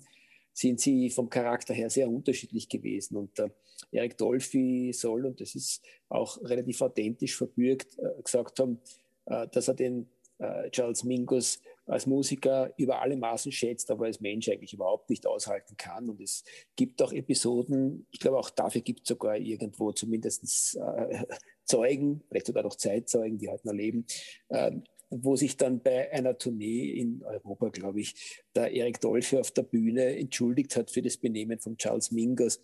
[0.53, 3.15] sind sie vom Charakter her sehr unterschiedlich gewesen.
[3.15, 3.49] Und äh,
[3.91, 8.79] Eric Dolphy soll, und das ist auch relativ authentisch verbürgt, äh, gesagt haben,
[9.25, 14.19] äh, dass er den äh, Charles Mingus als Musiker über alle Maßen schätzt, aber als
[14.19, 16.09] Mensch eigentlich überhaupt nicht aushalten kann.
[16.09, 16.43] Und es
[16.75, 21.23] gibt auch Episoden, ich glaube auch dafür gibt es sogar irgendwo zumindest äh,
[21.63, 24.05] Zeugen, vielleicht sogar noch Zeitzeugen, die heute noch leben,
[24.49, 24.71] äh,
[25.09, 29.63] wo sich dann bei einer Tournee in Europa, glaube ich, der Erik Dolphy auf der
[29.63, 32.59] Bühne entschuldigt hat für das Benehmen von Charles Mingus.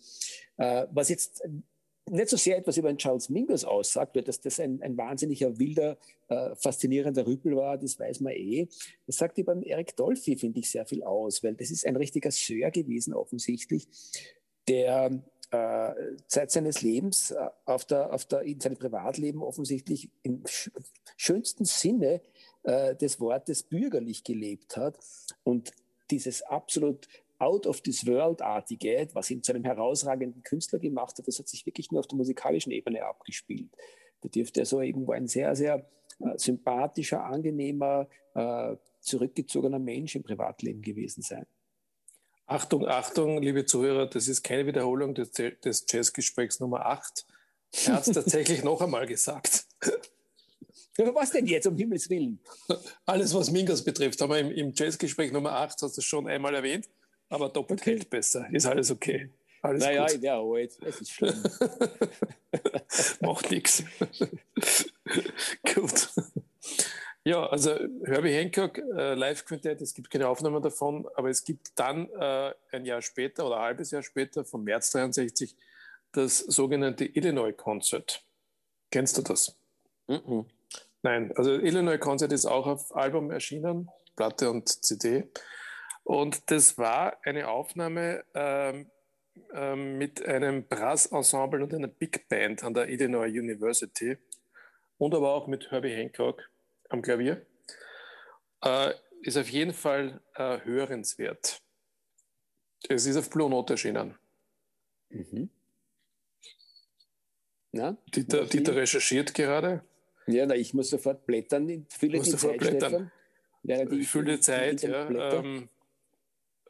[0.57, 1.43] Äh, was jetzt
[2.11, 5.57] nicht so sehr etwas über einen Charles Mingus aussagt, weil dass das ein, ein wahnsinniger,
[5.57, 5.97] wilder,
[6.27, 8.67] äh, faszinierender Rüppel war, das weiß man eh.
[9.07, 11.95] Das sagt über den Eric Dolphy, finde ich, sehr viel aus, weil das ist ein
[11.95, 13.87] richtiger Sir gewesen, offensichtlich,
[14.67, 15.93] der äh,
[16.27, 20.43] Zeit seines Lebens äh, auf der, auf der, in seinem Privatleben offensichtlich im
[21.17, 22.21] schönsten Sinne
[22.63, 24.97] äh, des Wortes bürgerlich gelebt hat
[25.43, 25.71] und
[26.09, 27.07] dieses absolut
[27.41, 31.65] out of this world-artige, was ihn zu einem herausragenden Künstler gemacht hat, das hat sich
[31.65, 33.69] wirklich nur auf der musikalischen Ebene abgespielt.
[34.21, 40.23] Da dürfte er so irgendwo ein sehr, sehr äh, sympathischer, angenehmer, äh, zurückgezogener Mensch im
[40.23, 41.47] Privatleben gewesen sein.
[42.45, 47.25] Achtung, Achtung, liebe Zuhörer, das ist keine Wiederholung des, des Jazzgesprächs Nummer 8.
[47.85, 49.65] Er hat es tatsächlich noch einmal gesagt.
[50.97, 52.39] Was denn jetzt, um Himmels Willen?
[53.05, 56.53] Alles, was Mingas betrifft, haben wir im, im Jazzgespräch Nummer 8, hast du schon einmal
[56.53, 56.89] erwähnt,
[57.31, 57.91] aber doppelt okay.
[57.91, 58.47] hält besser.
[58.51, 59.29] Ist alles okay.
[59.61, 60.15] Alles naja, gut.
[60.15, 61.43] ich wäre alt, es ist schlimm.
[63.21, 63.83] Macht nichts.
[65.73, 66.09] Gut.
[67.23, 72.09] Ja, also Herbie Hancock, äh, Live-Quintett, es gibt keine Aufnahmen davon, aber es gibt dann
[72.09, 75.55] äh, ein Jahr später oder ein halbes Jahr später, vom März 63,
[76.11, 78.23] das sogenannte Illinois Concert.
[78.89, 79.55] Kennst du das?
[80.07, 80.45] Mm -mm.
[81.03, 85.29] Nein, also Illinois Concert ist auch auf Album erschienen, Platte und CD.
[86.11, 88.91] Und das war eine Aufnahme ähm,
[89.53, 94.17] ähm, mit einem Brass-Ensemble und einer Big Band an der Illinois University
[94.97, 96.51] und aber auch mit Herbie Hancock
[96.89, 97.45] am Klavier.
[98.61, 101.61] Äh, ist auf jeden Fall äh, hörenswert.
[102.89, 104.17] Es ist auf Blue Note erschienen.
[105.11, 105.49] Mhm.
[107.71, 109.85] Na, Dieter, Dieter recherchiert gerade.
[110.27, 111.87] Ja, na, ich muss sofort blättern.
[111.89, 113.11] Fülle die Zeit, blättern.
[113.63, 115.09] Die, Fülle Zeit, ja.
[115.09, 115.69] Ähm,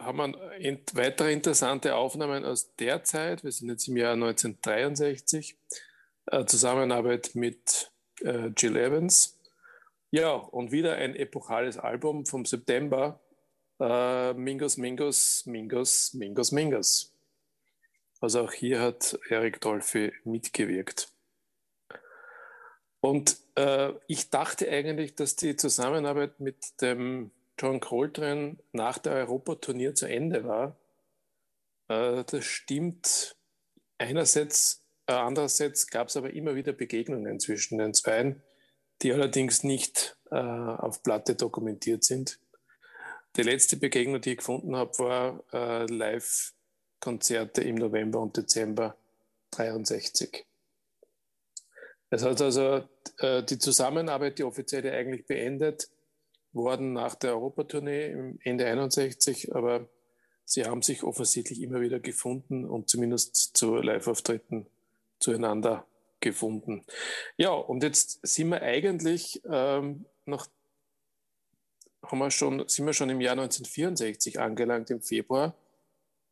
[0.04, 3.44] haben wir weitere interessante Aufnahmen aus der Zeit.
[3.44, 5.58] Wir sind jetzt im Jahr 1963.
[6.28, 9.40] Äh, Zusammenarbeit mit äh, Jill Evans.
[10.12, 13.20] Ja, und wieder ein epochales Album vom September.
[13.80, 17.14] Äh, Mingos, Mingos, Mingos, Mingos, Mingos.
[18.20, 21.12] Also auch hier hat Eric Dolphy mitgewirkt.
[23.00, 29.94] Und äh, ich dachte eigentlich, dass die Zusammenarbeit mit dem John Coltrane nach der Europatournee
[29.94, 30.76] zu Ende war.
[31.90, 33.36] Äh, das stimmt
[34.00, 38.42] einerseits, äh, andererseits gab es aber immer wieder Begegnungen zwischen den Zweien,
[39.04, 42.40] die allerdings nicht äh, auf Platte dokumentiert sind.
[43.36, 48.98] Die letzte Begegnung, die ich gefunden habe, war Live-Konzerte im November und Dezember
[49.52, 50.46] 63.
[52.10, 52.84] Es hat also
[53.22, 55.90] die Zusammenarbeit, die offizielle, eigentlich beendet
[56.54, 59.88] worden nach der Europatournee Ende 61, aber
[60.46, 64.68] sie haben sich offensichtlich immer wieder gefunden und zumindest zu Live-Auftritten
[65.20, 65.86] zueinander
[66.20, 66.84] gefunden.
[67.38, 70.48] Ja, und jetzt sind wir eigentlich ähm, noch
[72.04, 75.56] haben wir schon, sind wir schon im Jahr 1964 angelangt, im Februar.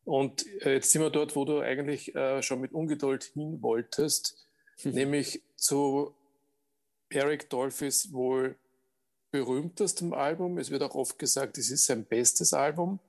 [0.04, 4.46] Und äh, jetzt sind wir dort, wo du eigentlich äh, schon mit Ungeduld hin wolltest,
[4.82, 4.92] mhm.
[4.92, 6.14] nämlich zu
[7.08, 8.56] Eric Dolphys wohl
[9.30, 10.58] berühmtestem Album.
[10.58, 13.00] Es wird auch oft gesagt, es ist sein bestes Album.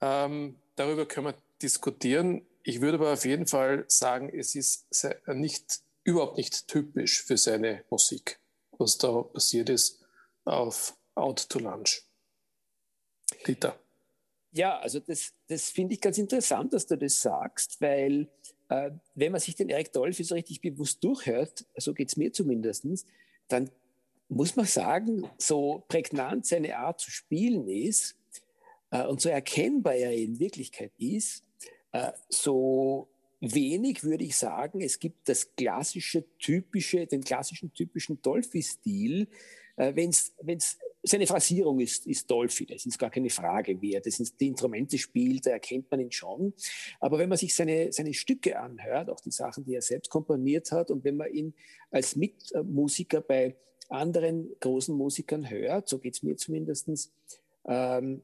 [0.00, 2.46] Ähm, darüber können wir diskutieren.
[2.62, 4.86] Ich würde aber auf jeden Fall sagen, es ist
[5.26, 8.38] nicht, überhaupt nicht typisch für seine Musik,
[8.78, 10.04] was da passiert ist
[10.44, 12.02] auf Out to Lunch.
[13.46, 13.78] Dieter.
[14.52, 18.28] Ja, also das, das finde ich ganz interessant, dass du das sagst, weil
[18.68, 22.32] äh, wenn man sich den Eric Dolphy so richtig bewusst durchhört, so geht es mir
[22.32, 22.86] zumindest,
[23.48, 23.70] dann
[24.28, 28.16] muss man sagen, so prägnant seine Art zu spielen ist
[28.90, 31.44] äh, und so erkennbar er in Wirklichkeit ist,
[31.92, 33.08] äh, so
[33.40, 39.28] wenig würde ich sagen, es gibt das klassische, typische, den klassischen, typischen Dolphy-Stil,
[39.76, 44.00] äh, wenn es seine Phrasierung ist, ist Dolphy, das ist gar keine Frage, wie er
[44.00, 46.52] das die Instrumente spielt, da erkennt man ihn schon.
[47.00, 50.72] Aber wenn man sich seine, seine Stücke anhört, auch die Sachen, die er selbst komponiert
[50.72, 51.54] hat, und wenn man ihn
[51.90, 53.56] als Mitmusiker bei
[53.88, 57.10] anderen großen Musikern hört, so geht es mir zumindest,
[57.66, 58.22] ähm,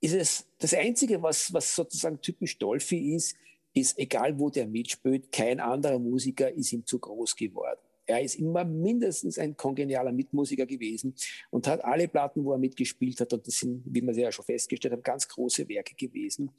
[0.00, 3.36] ist es das Einzige, was, was sozusagen typisch Dolphy ist,
[3.74, 7.80] ist, egal wo der mitspielt, kein anderer Musiker ist ihm zu groß geworden.
[8.06, 11.14] Er ist immer mindestens ein kongenialer Mitmusiker gewesen
[11.50, 14.46] und hat alle Platten, wo er mitgespielt hat, und das sind, wie man ja schon
[14.46, 16.50] festgestellt hat, ganz große Werke gewesen.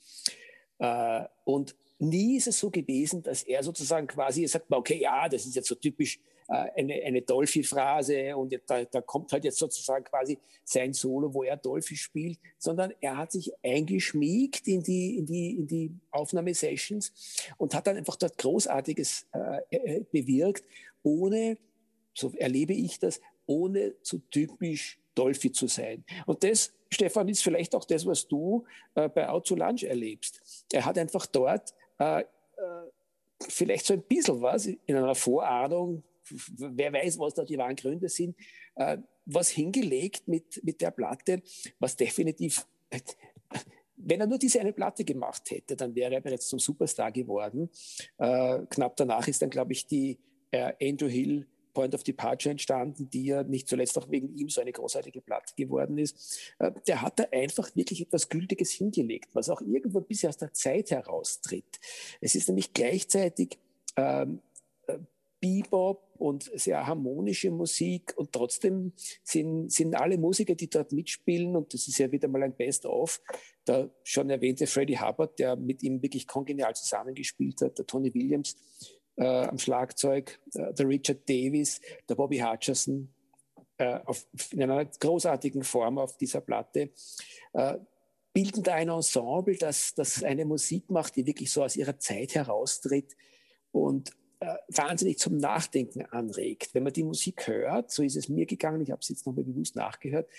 [0.78, 5.46] Äh, und nie ist es so gewesen, dass er sozusagen quasi sagt, okay, ja, das
[5.46, 10.04] ist jetzt so typisch äh, eine, eine Dolphy-Phrase und da, da, kommt halt jetzt sozusagen
[10.04, 15.26] quasi sein Solo, wo er Dolphy spielt, sondern er hat sich eingeschmiegt in die, in
[15.26, 17.14] die, in die Aufnahmesessions
[17.58, 20.64] und hat dann einfach dort Großartiges äh, äh bewirkt,
[21.04, 21.58] ohne,
[22.14, 26.04] so erlebe ich das, ohne so typisch Dolphy zu sein.
[26.26, 30.66] Und das, Stefan, ist vielleicht auch das, was du äh, bei Out to Lunch erlebst.
[30.72, 32.24] Er hat einfach dort äh,
[33.48, 36.04] vielleicht so ein bisschen was in einer Vorahnung
[36.58, 38.36] wer weiß, was da die wahren Gründe sind,
[38.76, 41.42] äh, was hingelegt mit, mit der Platte,
[41.80, 42.66] was definitiv
[44.02, 47.70] wenn er nur diese eine Platte gemacht hätte, dann wäre er bereits zum Superstar geworden.
[48.18, 50.18] Äh, knapp danach ist dann, glaube ich, die
[50.52, 54.62] äh, Andrew Hill Point of Departure entstanden, die ja nicht zuletzt auch wegen ihm so
[54.62, 56.54] eine großartige Platte geworden ist.
[56.60, 60.38] Äh, der hat da einfach wirklich etwas Gültiges hingelegt, was auch irgendwo ein bisschen aus
[60.38, 61.80] der Zeit heraustritt.
[62.22, 63.58] Es ist nämlich gleichzeitig
[63.96, 64.42] ähm,
[64.88, 64.98] äh,
[65.40, 68.92] Bebop und sehr harmonische Musik und trotzdem
[69.24, 73.22] sind, sind alle Musiker, die dort mitspielen und das ist ja wieder mal ein Best-of,
[73.66, 78.58] der schon erwähnte Freddie Hubbard, der mit ihm wirklich kongenial zusammengespielt hat, der Tony Williams
[79.20, 83.10] äh, am Schlagzeug, äh, der Richard Davis, der Bobby Hutcherson
[83.78, 86.90] äh, auf, in einer großartigen Form auf dieser Platte
[87.54, 87.78] äh,
[88.34, 92.36] bilden da ein Ensemble, das, das eine Musik macht, die wirklich so aus ihrer Zeit
[92.36, 93.16] heraustritt
[93.72, 96.74] und äh, wahnsinnig zum Nachdenken anregt.
[96.74, 99.44] Wenn man die Musik hört, so ist es mir gegangen, ich habe es jetzt nochmal
[99.44, 100.30] bewusst nachgehört,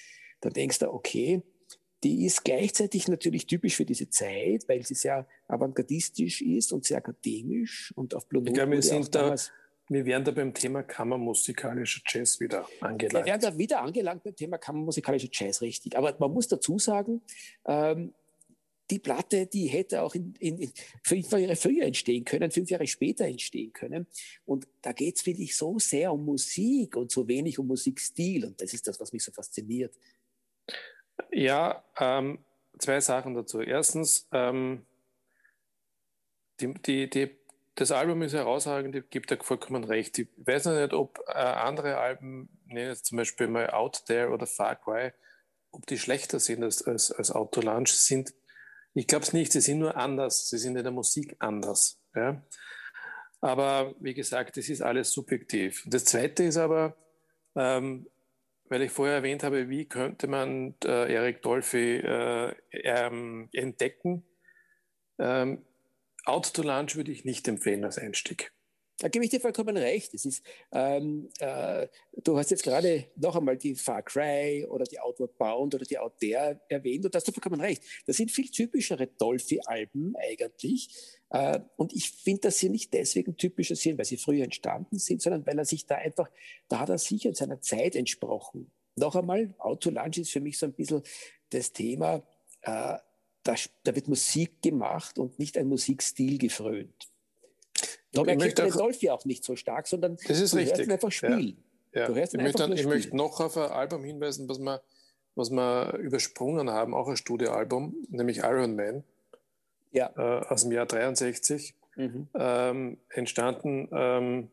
[0.40, 1.42] dann denkst du, okay,
[2.02, 6.98] die ist gleichzeitig natürlich typisch für diese Zeit, weil sie sehr avantgardistisch ist und sehr
[6.98, 8.50] akademisch und auf Blue Note.
[8.50, 9.34] Ich glaube, wir sind da,
[9.88, 13.26] wir werden da beim Thema kammermusikalischer Jazz wieder angelangt.
[13.26, 15.96] Wir werden da wieder angelangt beim Thema kammermusikalischer Jazz, richtig.
[15.96, 17.20] Aber man muss dazu sagen,
[17.66, 18.14] ähm,
[18.90, 22.86] die Platte, die hätte auch in, in, in fünf Jahre früher entstehen können, fünf Jahre
[22.86, 24.06] später entstehen können.
[24.44, 28.44] Und da geht es, finde ich, so sehr um Musik und so wenig um Musikstil.
[28.44, 29.94] Und das ist das, was mich so fasziniert.
[31.32, 32.38] Ja, ähm,
[32.78, 33.60] zwei Sachen dazu.
[33.60, 34.84] Erstens, ähm,
[36.60, 37.36] die, die, die,
[37.74, 40.18] das Album ist herausragend, ich gebe da vollkommen recht.
[40.18, 44.30] Ich weiß noch nicht, ob äh, andere Alben, nenne jetzt zum Beispiel mal Out There
[44.30, 45.12] oder Far Cry,
[45.70, 48.34] ob die schlechter sind als, als, als Autolunch sind
[48.94, 52.00] ich glaube es nicht, sie sind nur anders, sie sind in der Musik anders.
[52.14, 52.42] Ja?
[53.40, 55.84] Aber wie gesagt, das ist alles subjektiv.
[55.86, 56.96] Das Zweite ist aber,
[57.54, 58.08] ähm,
[58.70, 64.24] weil ich vorher erwähnt habe, wie könnte man äh, Eric Dolphy äh, ähm, entdecken?
[65.18, 65.66] Ähm,
[66.24, 68.52] Out to Lunch würde ich nicht empfehlen als Einstieg.
[69.00, 70.12] Da gebe ich dir vollkommen recht.
[70.12, 71.88] Es ist, ähm, äh,
[72.22, 75.98] du hast jetzt gerade noch einmal die Far Cry oder die Outward Bound oder die
[75.98, 77.82] Out There erwähnt und da hast du vollkommen recht.
[78.06, 81.18] Das sind viel typischere Dolphy-Alben eigentlich.
[81.30, 85.22] Äh, und ich finde, dass sie nicht deswegen typischer sind, weil sie früher entstanden sind,
[85.22, 86.30] sondern weil er sich da einfach,
[86.68, 88.70] da hat er sicher in seiner Zeit entsprochen.
[88.96, 91.02] Noch einmal, Auto Lunch ist für mich so ein bisschen
[91.48, 92.22] das Thema,
[92.60, 92.98] äh,
[93.42, 97.09] da, da wird Musik gemacht und nicht ein Musikstil gefrönt.
[98.12, 100.78] Darum man den Dolphy auch nicht so stark, sondern das ist du richtig.
[100.78, 101.56] hörst ihn einfach spielen.
[101.92, 102.08] Ja.
[102.08, 102.08] Ja.
[102.08, 104.82] ich, möchte, ich möchte, noch auf ein Album hinweisen, was wir,
[105.34, 109.04] was wir übersprungen haben, auch ein Studioalbum, nämlich Iron Man
[109.92, 110.10] ja.
[110.16, 111.74] äh, aus dem Jahr 63.
[111.96, 112.28] Mhm.
[112.34, 114.50] Ähm, entstanden ähm,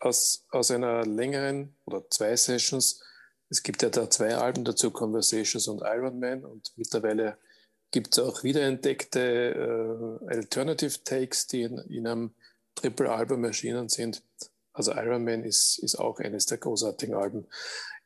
[0.00, 3.02] aus, aus einer längeren oder zwei Sessions.
[3.48, 6.44] Es gibt ja da zwei Alben dazu, Conversations und Iron Man.
[6.44, 7.36] Und mittlerweile
[7.90, 12.30] gibt es auch wiederentdeckte äh, Alternative Takes, die in, in einem
[12.80, 14.22] Triple-Album erschienen sind.
[14.72, 17.46] Also Iron Man ist, ist auch eines der großartigen Alben.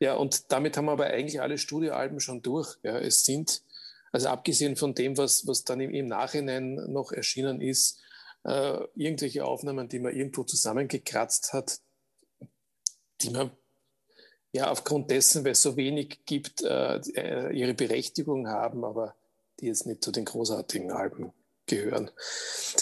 [0.00, 2.76] Ja, und damit haben wir aber eigentlich alle Studioalben schon durch.
[2.82, 3.62] Ja, es sind,
[4.12, 8.00] also abgesehen von dem, was, was dann im, im Nachhinein noch erschienen ist,
[8.44, 11.80] äh, irgendwelche Aufnahmen, die man irgendwo zusammengekratzt hat,
[13.20, 13.50] die man
[14.52, 17.00] ja aufgrund dessen, weil es so wenig gibt, äh,
[17.52, 19.14] ihre Berechtigung haben, aber
[19.60, 21.32] die jetzt nicht zu den großartigen Alben
[21.66, 22.10] gehören.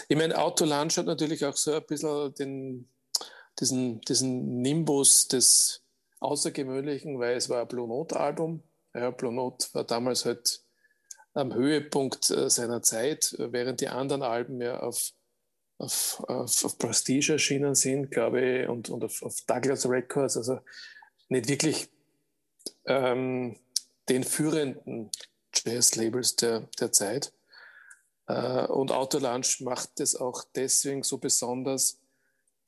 [0.09, 2.89] Ich meine, Autolunch hat natürlich auch so ein bisschen den,
[3.59, 5.83] diesen, diesen Nimbus des
[6.21, 8.63] Außergewöhnlichen, weil es war ein Blue Note-Album.
[8.95, 10.63] Ja, Blue Note war damals halt
[11.35, 15.13] am Höhepunkt äh, seiner Zeit, während die anderen Alben ja auf,
[15.79, 20.61] auf, auf, auf Prestige erschienen sind, glaube ich, und, und auf, auf Douglas Records, also
[21.29, 21.89] nicht wirklich
[22.85, 23.59] ähm,
[24.09, 25.11] den führenden
[25.55, 27.33] Jazz-Labels der, der Zeit.
[28.27, 31.99] Äh, und Autolunch macht es auch deswegen so besonders,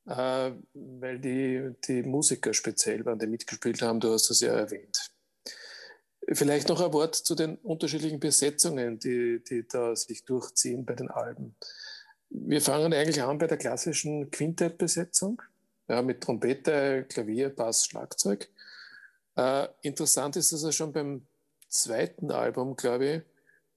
[0.06, 4.00] äh, weil die, die Musiker speziell waren, die mitgespielt haben.
[4.00, 5.10] Du hast das ja erwähnt.
[6.32, 11.10] Vielleicht noch ein Wort zu den unterschiedlichen Besetzungen, die, die da sich durchziehen bei den
[11.10, 11.54] Alben.
[12.30, 15.42] Wir fangen eigentlich an bei der klassischen Quintettbesetzung,
[15.86, 18.48] ja, mit Trompete, Klavier, Bass, Schlagzeug.
[19.36, 21.26] Äh, interessant ist, dass er schon beim
[21.68, 23.22] zweiten Album, glaube ich,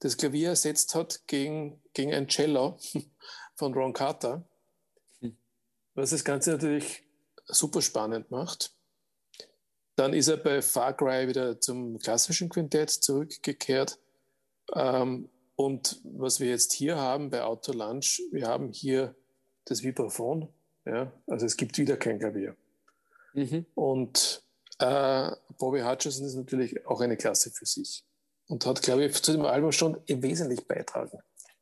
[0.00, 2.78] das Klavier ersetzt hat gegen, gegen ein Cello
[3.54, 4.44] von Ron Carter,
[5.20, 5.36] hm.
[5.94, 7.02] was das Ganze natürlich
[7.46, 8.72] super spannend macht.
[9.96, 13.98] Dann ist er bei Far Cry wieder zum klassischen Quintett zurückgekehrt.
[14.72, 19.16] Ähm, und was wir jetzt hier haben bei Auto Lunch, wir haben hier
[19.64, 20.48] das Vibraphon.
[20.84, 21.12] Ja?
[21.26, 22.54] Also es gibt wieder kein Klavier.
[23.34, 23.66] Mhm.
[23.74, 24.42] Und
[24.78, 28.04] äh, Bobby Hutcherson ist natürlich auch eine Klasse für sich.
[28.48, 31.18] Und hat, glaube ich, zu dem Album schon wesentlich beitragen.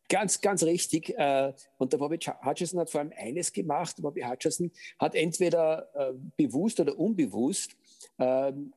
[0.08, 1.10] Ganz, ganz richtig.
[1.18, 3.96] Äh, und der Bobby Hutcherson hat vor allem eines gemacht.
[3.98, 7.72] Bobby Hutcherson hat entweder äh, bewusst oder unbewusst
[8.18, 8.72] ähm,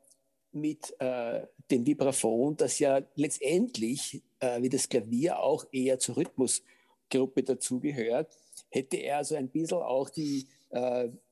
[0.52, 8.38] mit äh, dem Vibraphon, das ja letztendlich wie das Klavier auch eher zur Rhythmusgruppe dazugehört,
[8.70, 10.48] hätte er also ein bisschen auch die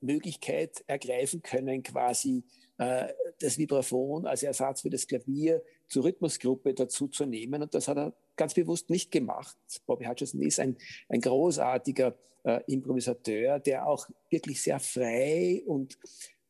[0.02, 2.44] Möglichkeit ergreifen können, quasi
[2.76, 7.62] das Vibraphon als Ersatz für das Klavier zur Rhythmusgruppe dazu zu nehmen.
[7.62, 9.56] Und das hat er ganz bewusst nicht gemacht.
[9.86, 10.76] Bobby Hutcherson ist ein,
[11.08, 12.14] ein großartiger
[12.44, 15.98] äh, Improvisateur, der auch wirklich sehr frei und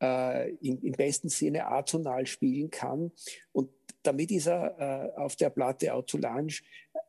[0.01, 3.13] äh, im, im, besten Sinne atonal spielen kann.
[3.53, 3.71] Und
[4.03, 6.55] damit ist er äh, auf der Platte Autolange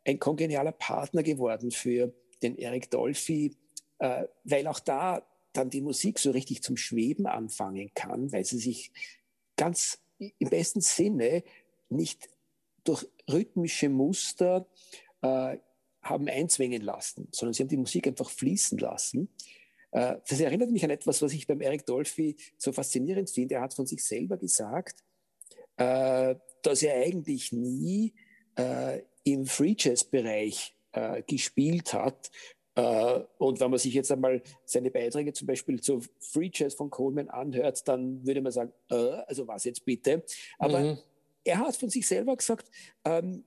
[0.05, 3.55] ein kongenialer Partner geworden für den Eric Dolphy,
[3.99, 5.23] äh, weil auch da
[5.53, 8.91] dann die Musik so richtig zum Schweben anfangen kann, weil sie sich
[9.55, 11.43] ganz im besten Sinne
[11.89, 12.29] nicht
[12.83, 14.67] durch rhythmische Muster
[15.21, 15.57] äh,
[16.01, 19.29] haben einzwängen lassen, sondern sie haben die Musik einfach fließen lassen.
[19.91, 23.55] Äh, das erinnert mich an etwas, was ich beim Eric Dolphy so faszinierend finde.
[23.55, 25.03] Er hat von sich selber gesagt,
[25.77, 28.13] äh, dass er eigentlich nie
[28.55, 32.31] äh, im Free Jazz-Bereich äh, gespielt hat,
[32.77, 36.89] Uh, und wenn man sich jetzt einmal seine Beiträge zum Beispiel zu Free Jazz von
[36.89, 40.23] Coleman anhört, dann würde man sagen, uh, also was jetzt bitte?
[40.57, 40.97] Aber mhm
[41.43, 42.69] er hat von sich selber gesagt,
[43.05, 43.43] ähm,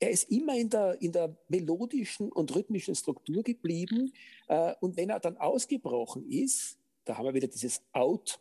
[0.00, 4.12] er ist immer in der, in der melodischen und rhythmischen Struktur geblieben.
[4.46, 8.38] Äh, und wenn er dann ausgebrochen ist, da haben wir wieder dieses Out,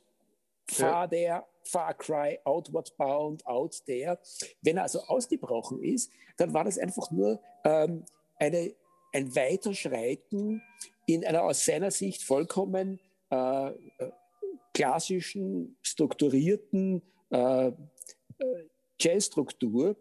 [0.70, 1.08] Far ja.
[1.08, 4.20] there, Far Cry, Outward Bound, Out there.
[4.62, 8.04] Wenn er also ausgebrochen ist, dann war das einfach nur ähm,
[8.38, 8.74] eine,
[9.14, 10.62] ein Weiterschreiten
[11.06, 13.00] in einer aus seiner Sicht vollkommen
[13.32, 13.74] äh, äh
[14.74, 17.74] klassischen, strukturierten, äh, äh
[19.00, 19.96] Jazzstruktur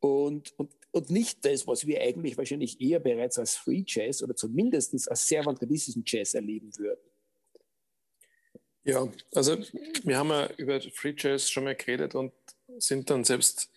[0.00, 4.34] und, und, und nicht das, was wir eigentlich wahrscheinlich eher bereits als Free Jazz oder
[4.36, 7.00] zumindest als sehr avantgardistischen Jazz erleben würden.
[8.84, 9.58] Ja, also
[10.04, 12.32] wir haben ja über Free Jazz schon mal geredet und
[12.78, 13.70] sind dann selbst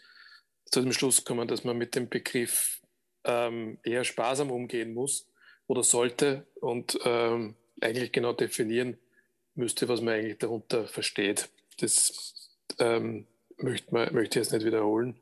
[0.65, 2.81] zu dem Schluss gekommen, dass man mit dem Begriff
[3.25, 5.27] ähm, eher sparsam umgehen muss
[5.67, 8.97] oder sollte und ähm, eigentlich genau definieren
[9.55, 11.49] müsste, was man eigentlich darunter versteht.
[11.79, 13.27] Das ähm,
[13.57, 15.19] möchte, man, möchte ich jetzt nicht wiederholen.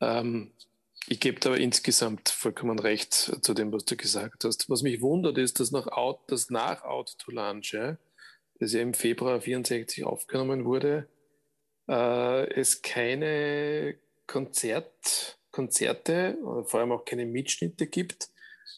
[0.00, 0.52] Ähm,
[1.08, 4.68] ich gebe aber insgesamt vollkommen recht zu dem, was du gesagt hast.
[4.68, 7.96] Was mich wundert, ist, dass nach Out, das nach Out to Lunch, ja,
[8.60, 11.08] das ja im Februar 64 aufgenommen wurde,
[11.88, 18.28] äh, es keine Konzert, Konzerte oder vor allem auch keine Mitschnitte gibt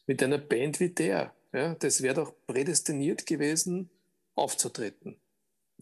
[0.07, 1.35] mit einer Band wie der.
[1.53, 3.91] Ja, das wäre doch prädestiniert gewesen,
[4.35, 5.21] aufzutreten.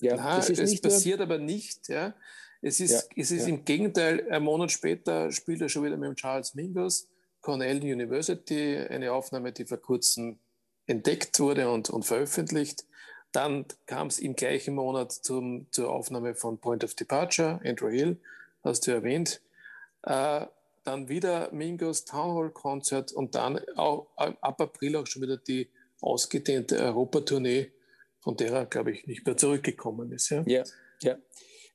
[0.00, 1.88] Ja, Na, das ist es passiert aber nicht.
[1.88, 2.14] Ja.
[2.60, 3.54] Es ist, ja, es ist ja.
[3.54, 7.08] im Gegenteil, ein Monat später spielt er schon wieder mit dem Charles Mingus,
[7.40, 10.38] Cornell University, eine Aufnahme, die vor kurzem
[10.86, 12.84] entdeckt wurde und, und veröffentlicht.
[13.30, 18.18] Dann kam es im gleichen Monat zum, zur Aufnahme von Point of Departure, Andrew Hill,
[18.64, 19.40] hast du erwähnt.
[20.02, 20.46] Äh,
[20.84, 25.68] dann wieder Mingus Town Hall Konzert und dann auch, ab April auch schon wieder die
[26.00, 27.70] ausgedehnte Europatournee,
[28.20, 30.30] von der er, glaube ich, nicht mehr zurückgekommen ist.
[30.30, 30.64] Ja, ja.
[31.02, 31.16] ja.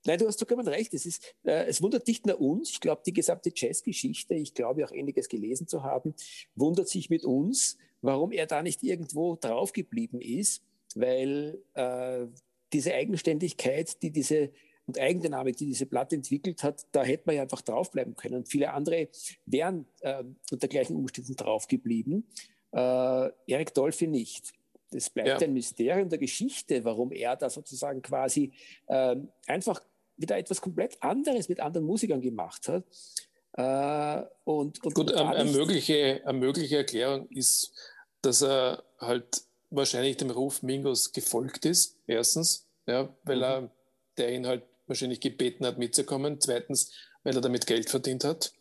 [0.06, 0.93] Nein, du hast vollkommen recht.
[0.93, 2.72] Es, ist, äh, es wundert nicht nur uns.
[2.72, 6.14] Ich glaube, die gesamte Jazzgeschichte, ich glaube auch einiges gelesen zu haben,
[6.56, 10.62] wundert sich mit uns, warum er da nicht irgendwo draufgeblieben ist,
[10.95, 12.26] weil äh,
[12.74, 14.51] diese Eigenständigkeit, die diese
[14.86, 18.36] und Eigendynamik, die diese Platte entwickelt hat, da hätte man ja einfach draufbleiben können.
[18.36, 19.08] Und viele andere
[19.45, 22.28] wären äh, unter gleichen Umständen draufgeblieben.
[22.74, 24.51] Äh, Eric Dolphy nicht.
[24.91, 25.47] Das bleibt ja.
[25.47, 28.51] ein Mysterium der Geschichte, warum er da sozusagen quasi
[28.88, 29.82] ähm, einfach
[30.18, 32.84] wieder etwas komplett anderes mit anderen Musikern gemacht hat.
[33.53, 37.72] Äh, und, und, Gut, eine, mögliche, mögliche Erklärung ist,
[38.22, 43.43] dass er halt wahrscheinlich dem Ruf Mingos gefolgt ist, erstens, ja, weil mhm.
[43.43, 43.72] er,
[44.18, 46.39] der ihn halt wahrscheinlich gebeten hat, mitzukommen.
[46.39, 46.91] Zweitens,
[47.24, 48.53] weil er damit Geld verdient hat.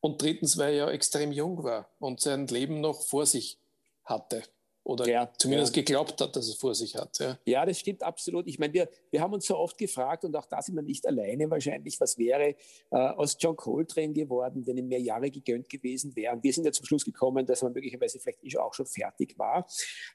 [0.00, 3.58] Und drittens, weil er ja extrem jung war und sein Leben noch vor sich
[4.04, 4.42] hatte.
[4.86, 5.82] Oder ja, zumindest ja.
[5.82, 7.18] geglaubt hat, dass es vor sich hat.
[7.18, 7.36] Ja.
[7.44, 8.46] ja, das stimmt absolut.
[8.46, 11.04] Ich meine, wir, wir haben uns so oft gefragt, und auch da sind wir nicht
[11.08, 12.54] alleine wahrscheinlich, was wäre
[12.92, 16.40] äh, aus John Coltrane geworden, wenn ihm mehr Jahre gegönnt gewesen wären.
[16.40, 19.66] Wir sind ja zum Schluss gekommen, dass man möglicherweise vielleicht auch schon fertig war.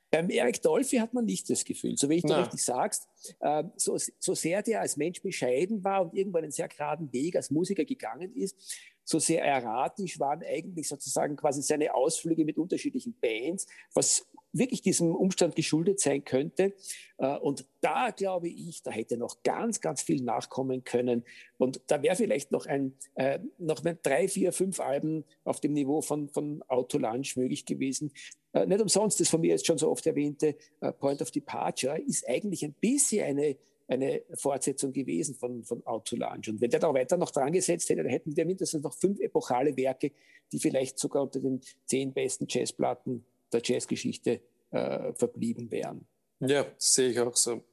[0.09, 3.09] Beim Eric Dolphy hat man nicht das Gefühl, so wie ich du richtig sagst,
[3.41, 7.35] äh, so, so sehr der als Mensch bescheiden war und irgendwann einen sehr geraden Weg
[7.35, 8.55] als Musiker gegangen ist,
[9.03, 15.15] so sehr erratisch waren eigentlich sozusagen quasi seine Ausflüge mit unterschiedlichen Bands, was wirklich diesem
[15.15, 16.73] Umstand geschuldet sein könnte.
[17.17, 21.23] Äh, und da glaube ich, da hätte noch ganz, ganz viel nachkommen können.
[21.57, 25.73] Und da wäre vielleicht noch ein, äh, noch ein drei, vier, fünf Alben auf dem
[25.73, 28.11] Niveau von, von Autolunch möglich gewesen.
[28.53, 31.99] Äh, nicht umsonst, das von mir jetzt schon so oft erwähnte äh, Point of Departure
[31.99, 33.57] ist eigentlich ein bisschen eine
[33.91, 36.47] eine Fortsetzung gewesen von, von Out to Lunch.
[36.47, 39.19] Und wenn der da weiter noch dran gesetzt hätte, dann hätten wir mindestens noch fünf
[39.19, 40.11] epochale Werke,
[40.51, 44.41] die vielleicht sogar unter den zehn besten Jazzplatten der Jazzgeschichte
[44.71, 46.07] äh, verblieben wären.
[46.39, 47.63] Ja, sehe ich auch so.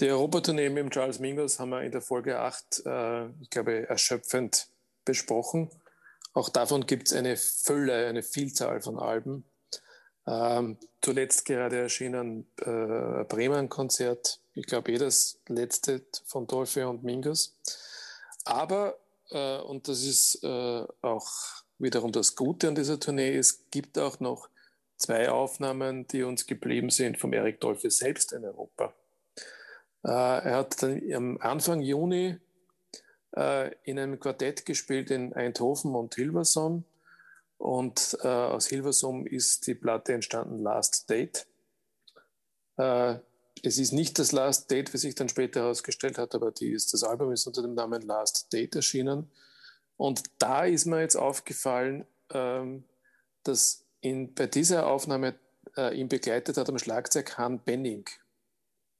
[0.00, 4.68] Die Europatournee mit Charles Mingus haben wir in der Folge 8, äh, ich glaube, erschöpfend
[5.04, 5.70] besprochen.
[6.32, 9.44] Auch davon gibt es eine Fülle, eine Vielzahl von Alben.
[10.26, 17.56] Ähm, zuletzt gerade erschienen äh, Bremen-Konzert ich glaube, eh das letzte von Dolphy und Mingus.
[18.44, 18.98] Aber,
[19.30, 21.28] äh, und das ist äh, auch
[21.78, 24.48] wiederum das Gute an dieser Tournee, es gibt auch noch
[24.96, 28.94] zwei Aufnahmen, die uns geblieben sind vom Eric Dolphy selbst in Europa.
[30.04, 32.38] Äh, er hat dann am Anfang Juni
[33.36, 36.84] äh, in einem Quartett gespielt in Eindhoven und Hilversum.
[37.56, 41.46] Und äh, aus Hilversum ist die Platte entstanden Last Date.
[42.76, 43.16] Äh,
[43.62, 46.92] es ist nicht das Last Date, wie sich dann später herausgestellt hat, aber die ist,
[46.92, 49.30] das Album ist unter dem Namen Last Date erschienen.
[49.96, 52.84] Und da ist mir jetzt aufgefallen, ähm,
[53.44, 55.34] dass in, bei dieser Aufnahme
[55.76, 58.04] äh, ihn begleitet hat am Schlagzeug Han Benning.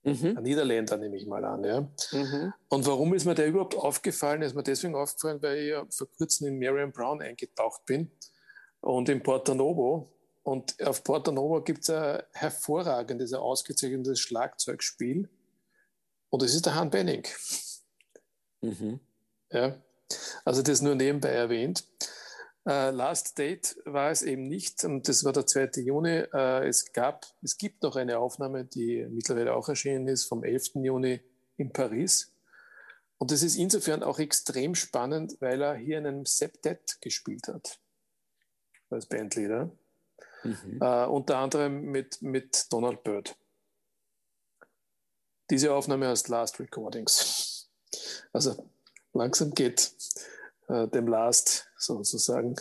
[0.02, 0.36] Mhm.
[0.36, 1.64] Ein Niederländer nehme ich mal an.
[1.64, 1.80] Ja.
[2.12, 2.52] Mhm.
[2.68, 4.42] Und warum ist mir der überhaupt aufgefallen?
[4.42, 8.10] Ist mir deswegen aufgefallen, weil ich ja vor kurzem in Marion Brown eingetaucht bin
[8.80, 10.10] und in Porto Novo
[10.42, 15.28] und auf Porta Nova gibt es ein hervorragendes, ein ausgezeichnetes Schlagzeugspiel.
[16.30, 17.26] Und das ist der Han Benning.
[18.60, 19.00] Mhm.
[19.50, 19.82] Ja,
[20.44, 21.84] also das nur nebenbei erwähnt.
[22.66, 25.82] Uh, Last Date war es eben nicht und das war der 2.
[25.82, 26.24] Juni.
[26.32, 30.76] Uh, es, gab, es gibt noch eine Aufnahme, die mittlerweile auch erschienen ist, vom 11.
[30.76, 31.20] Juni
[31.58, 32.34] in Paris.
[33.18, 37.78] Und das ist insofern auch extrem spannend, weil er hier in einem Septet gespielt hat
[38.90, 39.70] als Bandleader
[40.44, 40.78] mhm.
[40.80, 43.36] äh, unter anderem mit, mit Donald Byrd.
[45.50, 47.68] Diese Aufnahme heißt Last Recordings.
[48.32, 48.68] Also
[49.12, 49.92] langsam geht
[50.68, 52.56] äh, dem Last sozusagen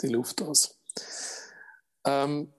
[0.00, 0.78] die Luft aus.
[2.04, 2.52] Ähm,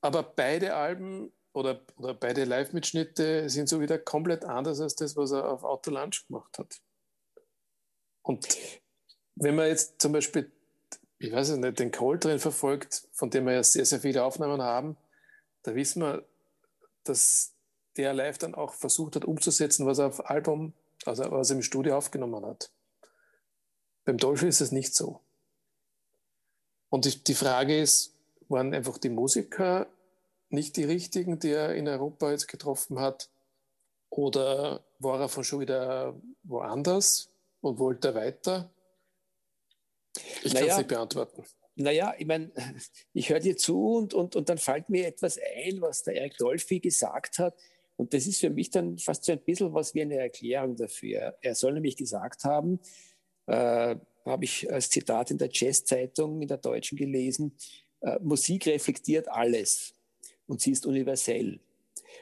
[0.00, 5.32] aber beide Alben oder, oder beide Live-Mitschnitte sind so wieder komplett anders als das, was
[5.32, 6.80] er auf Auto Lunch gemacht hat.
[8.22, 8.46] Und
[9.34, 10.50] wenn man jetzt zum Beispiel
[11.22, 14.60] ich weiß es nicht, den Coltrane verfolgt, von dem wir ja sehr, sehr viele Aufnahmen
[14.60, 14.96] haben,
[15.62, 16.24] da wissen wir,
[17.04, 17.54] dass
[17.96, 20.72] der live dann auch versucht hat umzusetzen, was er auf Album,
[21.04, 22.72] also was er im Studio aufgenommen hat.
[24.04, 25.20] Beim Dolphy ist es nicht so.
[26.88, 28.14] Und die, die Frage ist,
[28.48, 29.86] waren einfach die Musiker
[30.50, 33.30] nicht die richtigen, die er in Europa jetzt getroffen hat?
[34.10, 37.30] Oder war er von schon wieder woanders
[37.62, 38.70] und wollte weiter?
[40.42, 41.44] Ich naja, kann es nicht beantworten.
[41.74, 42.52] Naja, ich meine,
[43.14, 46.36] ich höre dir zu und, und, und dann fällt mir etwas ein, was der Eric
[46.36, 47.54] Dolphy gesagt hat.
[47.96, 51.38] Und das ist für mich dann fast so ein bisschen was wie eine Erklärung dafür.
[51.40, 52.80] Er soll nämlich gesagt haben,
[53.46, 57.56] äh, habe ich als Zitat in der Jazz-Zeitung in der Deutschen gelesen,
[58.00, 59.94] äh, Musik reflektiert alles
[60.46, 61.60] und sie ist universell.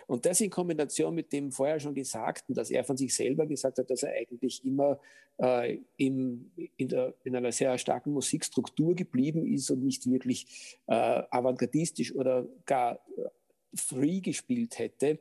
[0.07, 3.79] Und das in Kombination mit dem vorher schon Gesagten, dass er von sich selber gesagt
[3.79, 5.01] hat, dass er eigentlich immer
[5.39, 11.23] äh, im, in, der, in, einer sehr starken Musikstruktur geblieben ist und nicht wirklich äh,
[11.31, 13.29] avantgardistisch oder gar äh,
[13.75, 15.21] free gespielt hätte,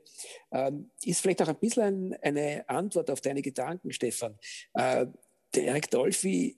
[0.52, 4.38] ähm, ist vielleicht auch ein bisschen ein, eine Antwort auf deine Gedanken, Stefan.
[4.74, 5.06] Äh,
[5.56, 6.58] der Eric Dolphy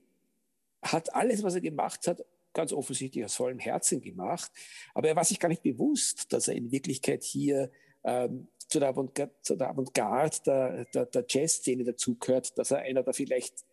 [0.82, 4.52] hat alles, was er gemacht hat, ganz offensichtlich aus vollem Herzen gemacht.
[4.94, 7.72] Aber er war sich gar nicht bewusst, dass er in Wirklichkeit hier
[8.04, 13.04] ähm, zu der Avantgarde, zu der, Avantgarde der, der, der Jazzszene dazugehört, dass er einer
[13.04, 13.66] der vielleicht,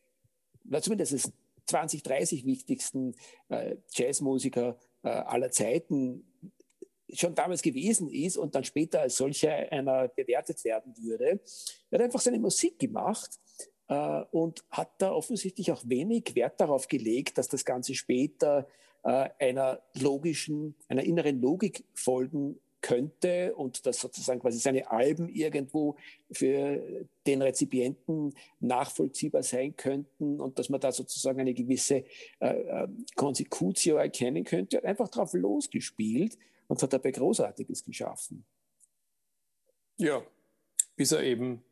[0.65, 1.33] na zumindest
[1.67, 3.15] 20, 30 wichtigsten
[3.49, 6.25] äh, Jazzmusiker äh, aller Zeiten
[7.13, 11.41] schon damals gewesen ist und dann später als solcher einer bewertet werden würde.
[11.91, 13.39] Er hat einfach seine Musik gemacht
[13.95, 18.67] und hat da offensichtlich auch wenig Wert darauf gelegt, dass das Ganze später
[19.03, 25.97] äh, einer logischen, einer inneren Logik folgen könnte und dass sozusagen quasi seine Alben irgendwo
[26.31, 32.05] für den Rezipienten nachvollziehbar sein könnten und dass man da sozusagen eine gewisse
[32.41, 32.89] äh, äh,
[33.97, 38.45] erkennen könnte, hat einfach drauf losgespielt und hat dabei Großartiges geschaffen.
[39.97, 40.23] Ja,
[40.95, 41.65] bis er eben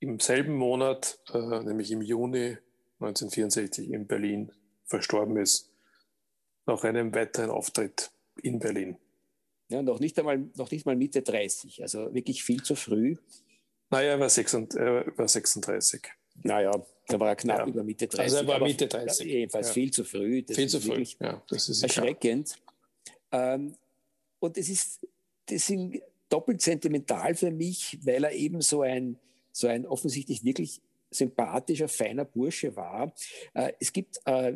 [0.00, 2.56] im selben Monat, äh, nämlich im Juni
[3.00, 4.52] 1964 in Berlin
[4.84, 5.70] verstorben ist,
[6.66, 8.10] nach einem weiteren Auftritt
[8.42, 8.98] in Berlin.
[9.68, 13.16] Ja, noch, nicht einmal, noch nicht mal Mitte 30, also wirklich viel zu früh.
[13.90, 14.80] Naja, er war, 36.
[14.80, 16.02] Er war 36.
[16.42, 16.72] Naja,
[17.06, 17.66] da war er knapp ja.
[17.66, 18.20] über Mitte 30.
[18.20, 19.26] Also er war Mitte 30.
[19.26, 19.72] Jedenfalls ja.
[19.72, 20.42] viel zu früh.
[20.42, 21.42] Das viel zu früh, ja.
[21.48, 22.54] Das ist erschreckend.
[23.32, 23.74] Ähm,
[24.38, 25.06] und das ist,
[25.46, 29.18] das sind doppelt sentimental für mich, weil er eben so ein,
[29.52, 30.80] so ein offensichtlich wirklich
[31.10, 33.12] sympathischer, feiner Bursche war.
[33.54, 34.54] Äh, es gibt äh,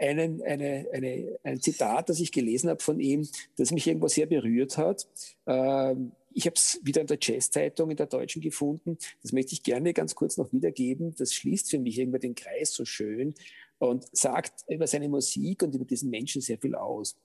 [0.00, 4.26] einen, eine, eine, ein Zitat, das ich gelesen habe von ihm, das mich irgendwo sehr
[4.26, 5.06] berührt hat.
[5.46, 8.98] Ähm, ich habe es wieder in der Jazz-Zeitung in der Deutschen gefunden.
[9.22, 11.14] Das möchte ich gerne ganz kurz noch wiedergeben.
[11.16, 13.34] Das schließt für mich irgendwie den Kreis so schön
[13.78, 17.16] und sagt über seine Musik und über diesen Menschen sehr viel aus.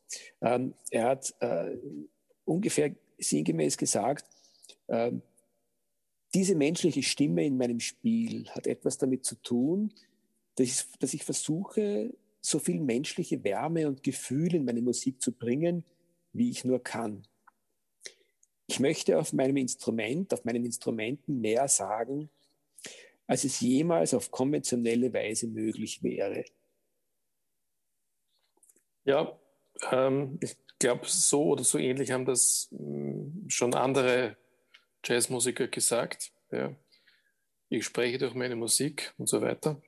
[0.42, 1.76] Ähm, er hat äh,
[2.46, 4.26] ungefähr sinngemäß gesagt,
[4.88, 5.12] äh,
[6.34, 9.94] diese menschliche Stimme in meinem Spiel hat etwas damit zu tun,
[10.56, 15.32] dass ich, dass ich versuche, so viel menschliche Wärme und Gefühl in meine Musik zu
[15.32, 15.84] bringen,
[16.32, 17.24] wie ich nur kann.
[18.68, 22.30] Ich möchte auf meinem Instrument, auf meinen Instrumenten mehr sagen,
[23.26, 26.46] als es jemals auf konventionelle Weise möglich wäre.
[29.06, 29.40] Ja,
[29.92, 34.38] ähm, ich glaube, so oder so ähnlich haben das mh, schon andere
[35.04, 36.32] Jazzmusiker gesagt.
[36.52, 36.74] Ja.
[37.70, 39.82] Ich spreche durch meine Musik und so weiter.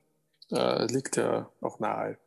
[0.50, 2.18] Äh, liegt ja auch nahe.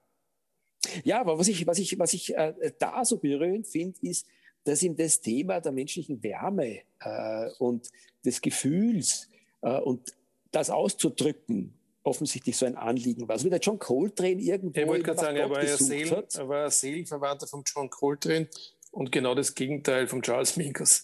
[1.04, 4.28] Ja, aber was ich, was ich, was ich äh, da so berührend finde, ist,
[4.64, 7.90] dass ihm das Thema der menschlichen Wärme äh, und
[8.24, 9.30] des Gefühls
[9.62, 10.14] äh, und
[10.52, 11.74] das auszudrücken
[12.04, 13.38] offensichtlich so ein Anliegen war.
[13.38, 14.80] So wie der John Coltrane irgendwo.
[14.80, 18.48] Ich wollte gerade sagen, er war, ja Seelen, er war Seelenverwandter von John Coltrane
[18.92, 21.04] und genau das Gegenteil von Charles Mingus.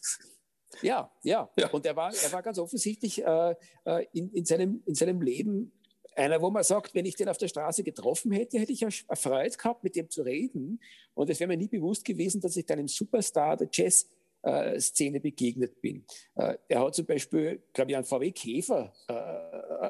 [0.82, 1.70] Ja, ja, ja.
[1.70, 3.56] Und er war, er war ganz offensichtlich äh,
[3.86, 5.72] äh in, in, seinem, in seinem Leben
[6.16, 9.58] einer, wo man sagt, wenn ich den auf der Straße getroffen hätte, hätte ich erfreut
[9.58, 10.82] gehabt, mit dem zu reden.
[11.14, 14.08] Und es wäre mir nie bewusst gewesen, dass ich dann einem Superstar der Jazz
[14.80, 16.04] Szene begegnet bin.
[16.36, 19.14] Äh, er hat zum Beispiel, glaube ich, einen VW Käfer äh,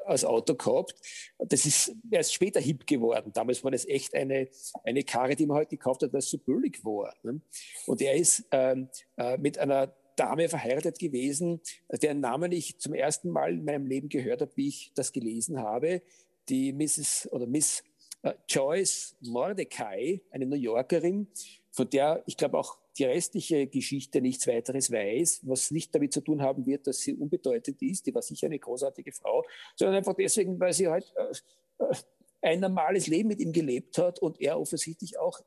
[0.05, 0.95] als Auto gehabt.
[1.39, 3.31] Das ist erst später hip geworden.
[3.33, 4.49] Damals war das echt eine,
[4.83, 7.13] eine Karre, die man heute halt gekauft hat, weil es so billig war.
[7.23, 7.39] Ne?
[7.85, 13.29] Und er ist ähm, äh, mit einer Dame verheiratet gewesen, deren Namen ich zum ersten
[13.29, 16.01] Mal in meinem Leben gehört habe, wie ich das gelesen habe.
[16.49, 17.29] Die Mrs.
[17.31, 17.83] oder Miss
[18.23, 21.27] äh, Joyce Mordecai, eine New Yorkerin,
[21.71, 26.21] von der ich glaube auch die restliche Geschichte nichts weiteres weiß, was nicht damit zu
[26.21, 29.45] tun haben wird, dass sie unbedeutend ist, die war sicher eine großartige Frau,
[29.75, 31.95] sondern einfach deswegen, weil sie halt äh, äh
[32.43, 35.41] ein normales Leben mit ihm gelebt hat und er offensichtlich auch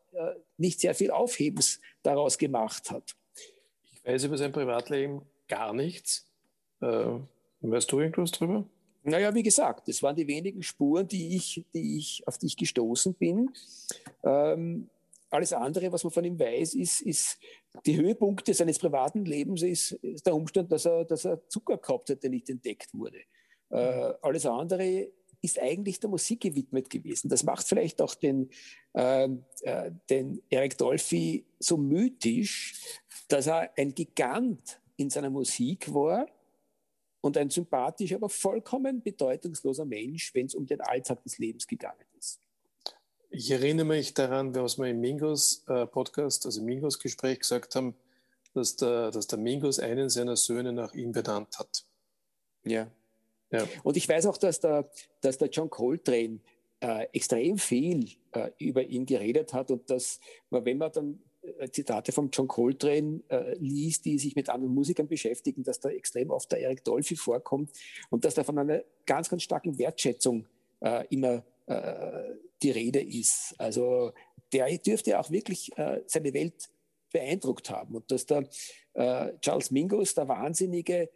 [0.58, 3.16] nicht sehr viel Aufhebens daraus gemacht hat
[4.05, 6.26] weiß über sein Privatleben gar nichts.
[6.80, 7.18] Äh,
[7.61, 8.64] weißt du irgendwas drüber?
[9.02, 12.57] Naja, wie gesagt, das waren die wenigen Spuren, die ich, die ich, auf die ich
[12.57, 13.50] gestoßen bin.
[14.22, 14.88] Ähm,
[15.30, 17.38] alles andere, was man von ihm weiß, ist, ist
[17.84, 22.09] die Höhepunkte seines privaten Lebens, ist, ist der Umstand, dass er, dass er Zucker gehabt
[22.09, 23.18] hat, der nicht entdeckt wurde.
[23.70, 25.09] Äh, alles andere
[25.42, 27.28] ist eigentlich der Musik gewidmet gewesen.
[27.28, 28.48] Das macht vielleicht auch den,
[28.94, 29.28] äh,
[29.62, 32.74] äh, den Eric Dolphy so mythisch,
[33.28, 36.26] dass er ein Gigant in seiner Musik war
[37.20, 42.04] und ein sympathischer, aber vollkommen bedeutungsloser Mensch, wenn es um den Alltag des Lebens gegangen
[42.18, 42.40] ist.
[43.30, 47.74] Ich erinnere mich daran, was wir im Mingos äh, Podcast, also im Mingos Gespräch gesagt
[47.74, 47.94] haben,
[48.52, 51.84] dass der, dass der Mingus einen seiner Söhne nach ihm benannt hat.
[52.62, 52.86] Ja.
[53.50, 53.66] ja.
[53.82, 54.88] Und ich weiß auch, dass der,
[55.20, 56.38] dass der John Coltrane
[56.80, 60.20] äh, extrem viel äh, über ihn geredet hat und dass
[60.50, 61.18] wenn man dann
[61.70, 66.30] Zitate von John Coltrane äh, liest, die sich mit anderen Musikern beschäftigen, dass da extrem
[66.30, 67.70] oft der Eric Dolphy vorkommt
[68.11, 70.47] und dass da von einer ganz, ganz starken Wertschätzung
[70.80, 73.55] äh, immer äh, die Rede ist.
[73.59, 74.12] Also
[74.53, 76.70] der dürfte auch wirklich äh, seine Welt
[77.12, 78.49] beeindruckt haben und dass der
[78.95, 81.11] äh, Charles Mingus, der Wahnsinnige,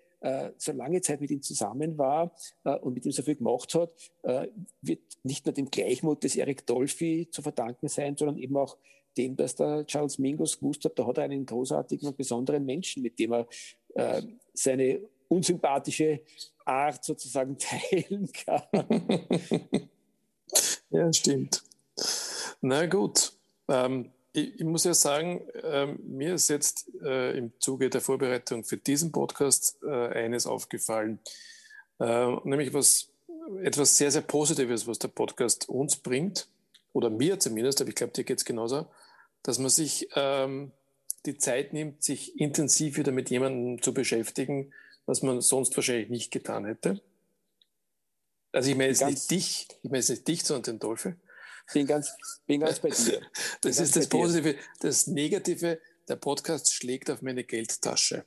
[0.57, 2.35] so lange Zeit mit ihm zusammen war
[2.81, 3.93] und mit ihm so viel gemacht hat,
[4.83, 8.77] wird nicht nur dem Gleichmut des Eric Dolphy zu verdanken sein, sondern eben auch
[9.19, 13.03] dem, dass der Charles Mingus gewusst hat, da hat er einen großartigen und besonderen Menschen,
[13.03, 13.47] mit dem er
[13.95, 14.23] äh,
[14.55, 16.21] seine unsympathische
[16.65, 18.63] Art sozusagen teilen kann.
[20.91, 21.63] ja, stimmt.
[22.61, 23.33] Na gut.
[23.69, 28.65] Ähm, ich, ich, muss ja sagen, ähm, mir ist jetzt äh, im Zuge der Vorbereitung
[28.65, 31.19] für diesen Podcast äh, eines aufgefallen,
[31.99, 33.09] äh, nämlich was,
[33.63, 36.49] etwas sehr, sehr Positives, was der Podcast uns bringt,
[36.93, 38.87] oder mir zumindest, aber ich glaube, dir geht es genauso
[39.43, 40.73] dass man sich ähm,
[41.27, 44.73] die Zeit nimmt, sich intensiv wieder mit jemandem zu beschäftigen,
[45.07, 47.01] was man sonst wahrscheinlich nicht getan hätte.
[48.53, 51.17] Also ich meine jetzt nicht dich, ich meine jetzt nicht dich, sondern den Teufel.
[51.73, 52.11] Bin ganz,
[52.47, 53.21] bin ganz bei dir.
[53.61, 54.57] das ist das Positive.
[54.81, 58.25] Das Negative, Der Podcast schlägt auf meine Geldtasche.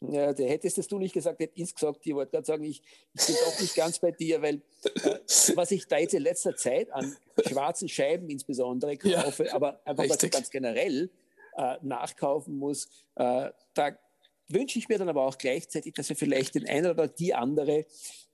[0.00, 2.00] Ja, der hättest es du nicht gesagt, hätte ich es gesagt.
[2.04, 2.82] Ich wollte gerade sagen, ich,
[3.14, 5.18] ich bin doch nicht ganz bei dir, weil äh,
[5.54, 7.16] was ich da jetzt in letzter Zeit an
[7.46, 11.10] schwarzen Scheiben insbesondere kaufe, ja, aber einfach was ich ganz generell
[11.56, 13.98] äh, nachkaufen muss, äh, da
[14.48, 17.86] wünsche ich mir dann aber auch gleichzeitig, dass wir vielleicht den einen oder die andere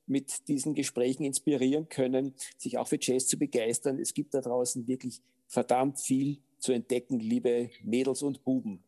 [0.07, 4.01] mit diesen Gesprächen inspirieren können, sich auch für Jazz zu begeistern.
[4.01, 8.83] Es gibt da draußen wirklich verdammt viel zu entdecken, liebe Mädels und Buben.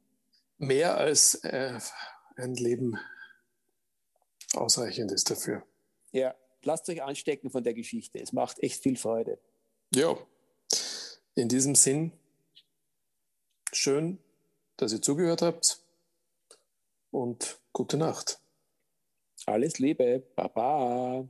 [0.58, 1.78] Mehr als äh,
[2.37, 2.99] ein Leben
[4.55, 5.62] ausreichend ist dafür.
[6.12, 8.20] Ja, lasst euch anstecken von der Geschichte.
[8.20, 9.39] Es macht echt viel Freude.
[9.95, 10.16] Ja,
[11.35, 12.12] in diesem Sinn,
[13.72, 14.18] schön,
[14.76, 15.80] dass ihr zugehört habt
[17.11, 18.41] und gute Nacht.
[19.47, 21.28] Alles Liebe, Baba.